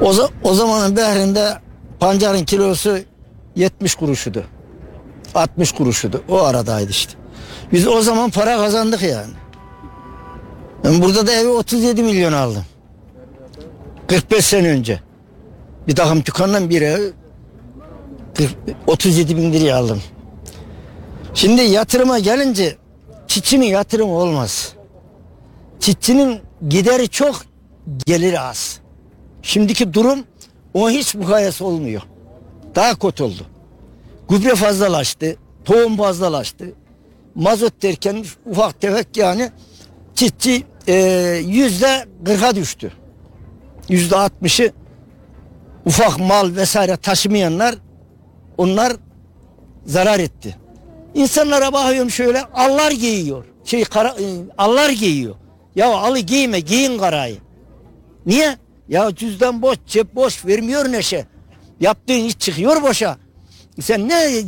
[0.00, 1.58] O, o zamanın behrinde
[2.00, 2.98] pancarın kilosu
[3.56, 4.44] 70 kuruşudu.
[5.36, 6.22] 60 kuruşudu.
[6.28, 7.12] O aradaydı işte.
[7.72, 9.32] Biz o zaman para kazandık yani.
[10.84, 12.64] Ben burada da evi 37 milyon aldım.
[14.06, 15.00] 45 sene önce.
[15.88, 17.12] Bir takım dükkandan bir ev
[18.34, 18.50] 40
[18.86, 20.02] 37 bin liraya aldım.
[21.34, 22.76] Şimdi yatırıma gelince
[23.26, 24.72] çiftçinin yatırımı olmaz.
[25.80, 27.36] Çiftçinin gideri çok,
[28.06, 28.80] geliri az.
[29.42, 30.24] Şimdiki durum
[30.74, 32.02] o hiç mukayese olmuyor.
[32.74, 33.46] Daha kötü oldu.
[34.28, 36.72] Gübre fazlalaştı, tohum fazlalaştı.
[37.34, 39.50] Mazot derken ufak tefek yani
[40.14, 40.94] çiftçi e,
[41.46, 42.92] yüzde kırka düştü.
[43.88, 44.72] Yüzde altmışı
[45.86, 47.74] ufak mal vesaire taşımayanlar
[48.58, 48.92] onlar
[49.86, 50.56] zarar etti.
[51.14, 53.44] İnsanlara bakıyorum şöyle allar giyiyor.
[53.64, 54.24] Şey kara, e,
[54.58, 55.34] allar giyiyor.
[55.76, 57.36] Ya alı giyme giyin karayı.
[58.26, 58.56] Niye?
[58.88, 61.26] Ya cüzdan boş cep boş vermiyor neşe.
[61.80, 63.16] Yaptığın iş çıkıyor boşa.
[63.80, 64.42] Sen ne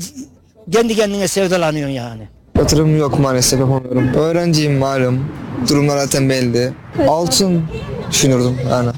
[0.72, 2.28] kendi kendine sevdalanıyorsun yani.
[2.58, 4.14] Yatırım yok maalesef yapamıyorum.
[4.14, 5.28] Öğrenciyim malum.
[5.68, 6.72] Durumlar zaten belli.
[7.08, 7.64] Altın
[8.10, 8.90] düşünürdüm yani.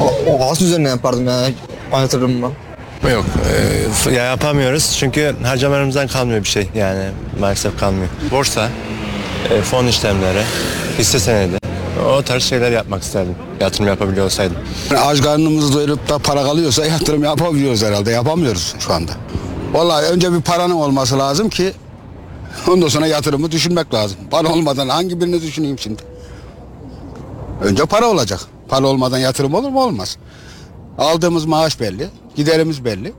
[0.00, 1.54] O, o altın üzerine yapardım yani
[1.92, 2.52] yatırımımı.
[3.12, 3.24] Yok,
[4.08, 7.04] e, ya yapamıyoruz çünkü harcamalarımızdan kalmıyor bir şey yani
[7.40, 8.08] maalesef kalmıyor.
[8.30, 8.68] Borsa,
[9.50, 10.42] e, fon işlemleri,
[10.98, 11.67] hisse senedi
[12.06, 13.34] o tarz şeyler yapmak isterdim.
[13.60, 14.56] Yatırım yapabiliyor olsaydım.
[14.90, 18.10] Yani aç karnımızı doyurup da para kalıyorsa yatırım yapabiliyoruz herhalde.
[18.10, 19.12] Yapamıyoruz şu anda.
[19.72, 21.72] Vallahi önce bir paranın olması lazım ki
[22.68, 24.18] ondan sonra yatırımı düşünmek lazım.
[24.30, 26.02] Para olmadan hangi birini düşüneyim şimdi?
[27.62, 28.40] Önce para olacak.
[28.68, 29.82] Para olmadan yatırım olur mu?
[29.84, 30.16] Olmaz.
[30.98, 33.12] Aldığımız maaş belli, giderimiz belli.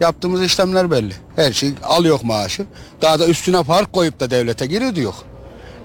[0.00, 1.14] Yaptığımız işlemler belli.
[1.36, 2.66] Her şey alıyor maaşı.
[3.02, 5.14] Daha da üstüne fark koyup da devlete giriyor diyor.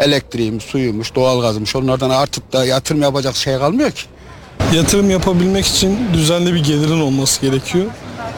[0.02, 4.02] Elektriğimiz, suyumuş, doğalgazmış onlardan artık da yatırım yapacak şey kalmıyor ki.
[4.74, 7.86] Yatırım yapabilmek için düzenli bir gelirin olması gerekiyor.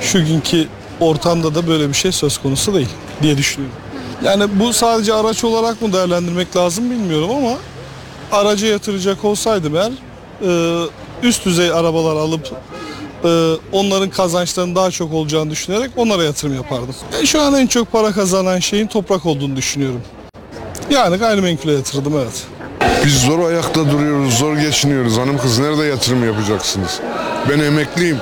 [0.01, 0.67] Şu günkü
[0.99, 2.89] ortamda da böyle bir şey söz konusu değil
[3.21, 3.77] diye düşünüyorum.
[4.23, 7.57] Yani bu sadece araç olarak mı değerlendirmek lazım bilmiyorum ama
[8.31, 9.91] araca yatıracak olsaydım eğer
[10.41, 10.83] e,
[11.23, 12.51] üst düzey arabalar alıp
[13.23, 16.95] e, onların kazançlarının daha çok olacağını düşünerek onlara yatırım yapardım.
[17.21, 20.01] E, şu an en çok para kazanan şeyin toprak olduğunu düşünüyorum.
[20.89, 22.43] Yani gayrimenkule yatırdım evet.
[23.05, 25.17] Biz zor ayakta duruyoruz, zor geçiniyoruz.
[25.17, 26.99] Hanım kız nerede yatırım yapacaksınız?
[27.49, 28.17] Ben emekliyim.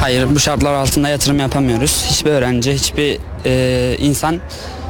[0.00, 2.04] Hayır bu şartlar altında yatırım yapamıyoruz.
[2.10, 4.40] Hiçbir öğrenci, hiçbir e, insan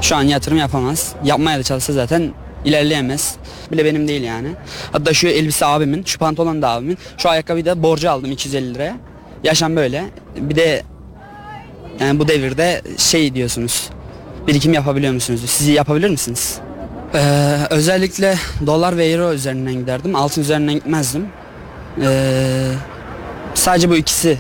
[0.01, 1.12] şu an yatırım yapamaz.
[1.24, 2.33] Yapmaya da çalışsa zaten
[2.64, 3.35] ilerleyemez.
[3.72, 4.49] Bile benim değil yani.
[4.93, 6.99] Hatta şu elbise abimin, şu pantolon da abimin.
[7.18, 8.97] Şu ayakkabıyı da borcu aldım 250 liraya.
[9.45, 10.05] Yaşam böyle.
[10.37, 10.83] Bir de
[12.01, 13.89] yani bu devirde şey diyorsunuz.
[14.47, 15.41] Birikim yapabiliyor musunuz?
[15.47, 16.59] Siz yapabilir misiniz?
[17.17, 20.17] Ee, özellikle dolar ve euro üzerinden giderdim.
[20.17, 21.27] Altın üzerinden gitmezdim.
[22.03, 22.73] Ee,
[23.55, 24.39] sadece bu ikisi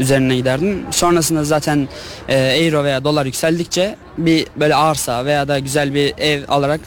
[0.00, 0.86] üzerine giderdim.
[0.90, 1.88] Sonrasında zaten
[2.28, 6.80] e, euro veya dolar yükseldikçe bir böyle arsa veya da güzel bir ev alarak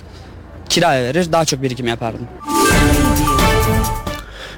[0.70, 2.28] kiraya verir daha çok birikim yapardım.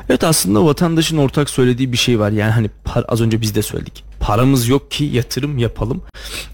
[0.10, 2.32] Evet aslında vatandaşın ortak söylediği bir şey var.
[2.32, 2.70] Yani hani
[3.08, 4.11] az önce biz de söyledik.
[4.22, 6.01] Paramız yok ki yatırım yapalım.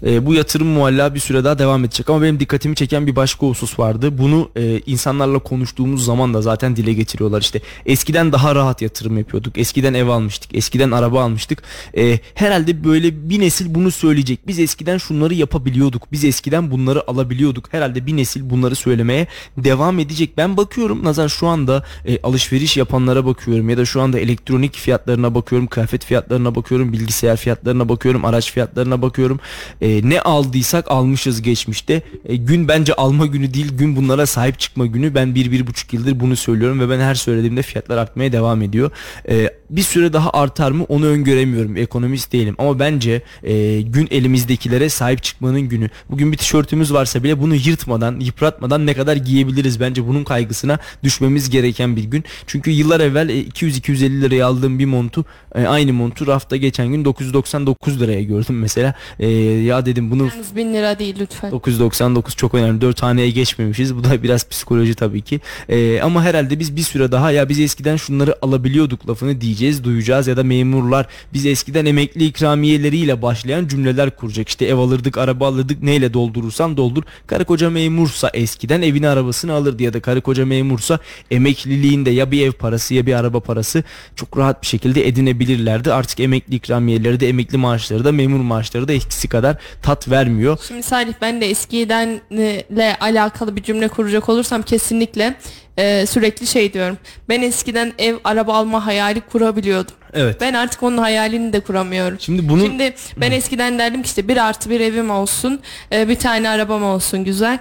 [0.06, 3.46] Ee, bu yatırım mualla bir süre daha devam edecek ama benim dikkatimi çeken bir başka
[3.46, 4.18] husus vardı.
[4.18, 7.60] Bunu e, insanlarla konuştuğumuz zaman da zaten dile getiriyorlar işte.
[7.86, 9.58] Eskiden daha rahat yatırım yapıyorduk.
[9.58, 10.54] Eskiden ev almıştık.
[10.54, 11.62] Eskiden araba almıştık.
[11.96, 14.46] Ee, herhalde böyle bir nesil bunu söyleyecek.
[14.46, 16.12] Biz eskiden şunları yapabiliyorduk.
[16.12, 17.72] Biz eskiden bunları alabiliyorduk.
[17.72, 20.36] Herhalde bir nesil bunları söylemeye devam edecek.
[20.36, 25.34] Ben bakıyorum Nazar şu anda e, alışveriş yapanlara bakıyorum ya da şu anda elektronik fiyatlarına
[25.34, 27.58] bakıyorum, kıyafet fiyatlarına bakıyorum, bilgisayar fiyatlarına
[27.88, 29.40] bakıyorum, araç fiyatlarına bakıyorum.
[29.80, 32.02] E, ne aldıysak almışız geçmişte.
[32.24, 35.14] E, gün bence alma günü değil, gün bunlara sahip çıkma günü.
[35.14, 38.90] Ben bir, bir buçuk yıldır bunu söylüyorum ve ben her söylediğimde fiyatlar artmaya devam ediyor.
[39.28, 41.76] E, bir süre daha artar mı onu öngöremiyorum.
[41.76, 45.90] Ekonomist değilim ama bence e, gün elimizdekilere sahip çıkmanın günü.
[46.10, 51.50] Bugün bir tişörtümüz varsa bile bunu yırtmadan, yıpratmadan ne kadar giyebiliriz bence bunun kaygısına düşmemiz
[51.50, 52.24] gereken bir gün.
[52.46, 57.04] Çünkü yıllar evvel e, 200-250 liraya aldığım bir montu e, aynı montu rafta geçen gün
[57.52, 58.94] 999 liraya gördüm mesela.
[59.18, 61.50] E, ya dedim bunu Yalnız bin lira değil lütfen.
[61.50, 62.80] 999 çok önemli.
[62.80, 63.96] 4 haneye geçmemişiz.
[63.96, 65.40] Bu da biraz psikoloji tabii ki.
[65.68, 70.26] Ee, ama herhalde biz bir süre daha ya biz eskiden şunları alabiliyorduk lafını diyeceğiz, duyacağız
[70.26, 74.48] ya da memurlar biz eskiden emekli ikramiyeleriyle başlayan cümleler kuracak.
[74.48, 75.82] İşte ev alırdık, araba alırdık.
[75.82, 77.02] Neyle doldurursan doldur.
[77.26, 80.98] Karı koca memursa eskiden evini arabasını alırdı ya da karı koca memursa
[81.30, 83.82] emekliliğinde ya bir ev parası ya bir araba parası
[84.16, 85.92] çok rahat bir şekilde edinebilirlerdi.
[85.92, 90.58] Artık emekli ikramiyeleri de emekli maaşları da memur maaşları da eskisi kadar tat vermiyor.
[90.68, 95.34] Şimdi Salih ben de eskidenle alakalı bir cümle kuracak olursam kesinlikle
[95.76, 96.98] e, sürekli şey diyorum.
[97.28, 99.94] Ben eskiden ev araba alma hayali kurabiliyordum.
[100.12, 100.40] Evet.
[100.40, 102.20] Ben artık onun hayalini de kuramıyorum.
[102.20, 105.60] Şimdi bunun Şimdi ben eskiden derdim ki işte bir artı bir evim olsun,
[105.92, 107.58] e, bir tane arabam olsun güzel.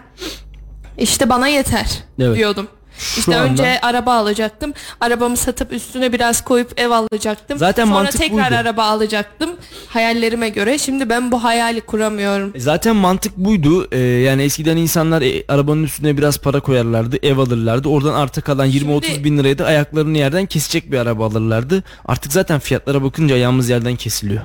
[0.98, 2.38] İşte bana yeter Evet.
[2.38, 2.68] diyordum.
[3.18, 4.74] İşte anda- önce araba alacaktım.
[5.02, 7.58] Arabamı satıp üstüne biraz koyup ev alacaktım.
[7.58, 8.56] Zaten Sonra mantık tekrar buydu.
[8.60, 9.50] araba alacaktım.
[9.88, 10.78] Hayallerime göre.
[10.78, 12.52] Şimdi ben bu hayali kuramıyorum.
[12.56, 13.88] E, Zaten mantık buydu.
[13.92, 17.90] Ee, yani eskiden insanlar e, arabanın üstüne biraz para koyarlardı, ev alırlardı.
[17.90, 21.84] Oradan arta kalan 20-30 bin liraya da ayaklarını yerden kesecek bir araba alırlardı.
[22.06, 24.42] Artık zaten fiyatlara bakınca ayağımız yerden kesiliyor.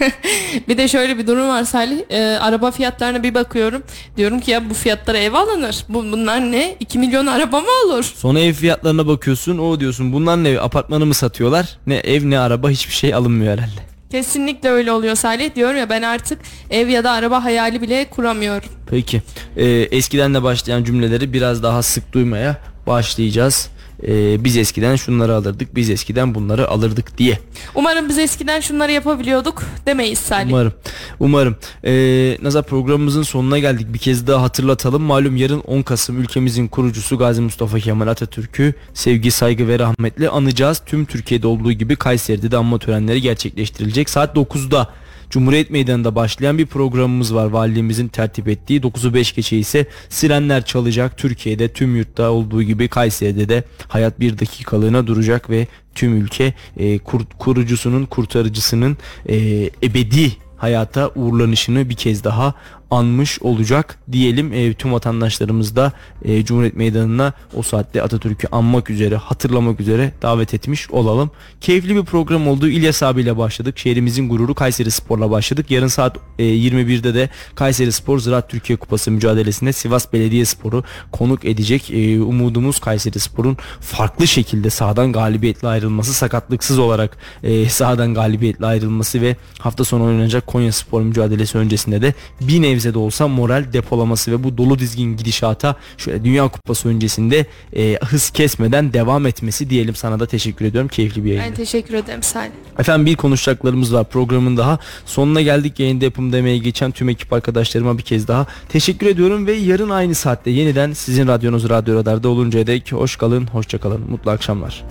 [0.68, 1.98] Bir de şöyle bir durum var Salih.
[2.10, 3.82] Ee, araba fiyatlarına bir bakıyorum.
[4.16, 5.84] Diyorum ki ya bu fiyatlara ev alınır.
[5.88, 6.76] Bu, bunlar ne?
[6.80, 8.04] 2 milyon araba mı olur?
[8.16, 11.78] Sonra ev fiyatlarına bakıyorsun, o diyorsun bunlar ne apartmanı mı satıyorlar?
[11.86, 13.80] Ne ev ne araba hiçbir şey alınmıyor herhalde.
[14.10, 15.54] Kesinlikle öyle oluyor Salih.
[15.54, 16.38] Diyorum ya ben artık
[16.70, 18.68] ev ya da araba hayali bile kuramıyorum.
[18.90, 19.22] Peki.
[19.56, 23.70] Ee, eskiden de başlayan cümleleri biraz daha sık duymaya başlayacağız.
[24.06, 27.38] Ee, biz eskiden şunları alırdık, biz eskiden bunları alırdık diye.
[27.74, 30.52] Umarım biz eskiden şunları yapabiliyorduk demeyiz Salih.
[30.52, 30.72] Umarım.
[31.20, 31.56] Umarım.
[31.84, 33.86] Ee, Nazar programımızın sonuna geldik.
[33.92, 35.02] Bir kez daha hatırlatalım.
[35.02, 40.82] Malum yarın 10 Kasım ülkemizin kurucusu Gazi Mustafa Kemal Atatürk'ü sevgi, saygı ve rahmetle anacağız.
[40.86, 44.10] Tüm Türkiye'de olduğu gibi Kayseri'de de anma törenleri gerçekleştirilecek.
[44.10, 44.88] Saat 9'da
[45.30, 48.80] Cumhuriyet Meydanı'nda başlayan bir programımız var valiliğimizin tertip ettiği.
[48.80, 51.18] 9'u 5 geçe ise sirenler çalacak.
[51.18, 56.98] Türkiye'de tüm yurtta olduğu gibi Kayseri'de de hayat bir dakikalığına duracak ve tüm ülke e,
[56.98, 58.96] kur- kurucusunun, kurtarıcısının
[59.28, 59.36] e,
[59.82, 62.54] ebedi hayata uğurlanışını bir kez daha
[62.90, 64.52] anmış olacak diyelim.
[64.52, 65.92] E, tüm vatandaşlarımız da
[66.24, 71.30] e, Cumhuriyet Meydanı'na o saatte Atatürk'ü anmak üzere, hatırlamak üzere davet etmiş olalım.
[71.60, 72.68] Keyifli bir program oldu.
[72.68, 73.78] İlyas abiyle başladık.
[73.78, 75.70] Şehrimizin gururu Kayseri Spor'la başladık.
[75.70, 81.90] Yarın saat e, 21'de de Kayseri Spor Ziraat Türkiye Kupası mücadelesinde Sivas Belediyespor'u konuk edecek.
[81.90, 89.20] E, umudumuz Kayseri Spor'un farklı şekilde sahadan galibiyetle ayrılması, sakatlıksız olarak e, sahadan galibiyetle ayrılması
[89.20, 94.32] ve hafta sonu oynanacak Konya Spor mücadelesi öncesinde de bir nebze de olsa moral depolaması
[94.32, 99.94] ve bu dolu dizgin gidişata şöyle Dünya Kupası öncesinde e, hız kesmeden devam etmesi diyelim.
[99.94, 100.88] Sana da teşekkür ediyorum.
[100.88, 101.44] Keyifli bir yayın.
[101.50, 102.50] Ben teşekkür ederim Salih.
[102.78, 107.98] Efendim bir konuşacaklarımız var programın daha sonuna geldik yayında yapım demeye geçen tüm ekip arkadaşlarıma
[107.98, 112.66] bir kez daha teşekkür ediyorum ve yarın aynı saatte yeniden sizin radyonuz Radyo Radar'da oluncaya
[112.66, 114.84] dek hoş kalın hoşça kalın mutlu akşamlar.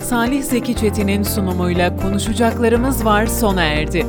[0.00, 4.06] Salih Zeki Çetin'in sunumuyla konuşacaklarımız var sona erdi.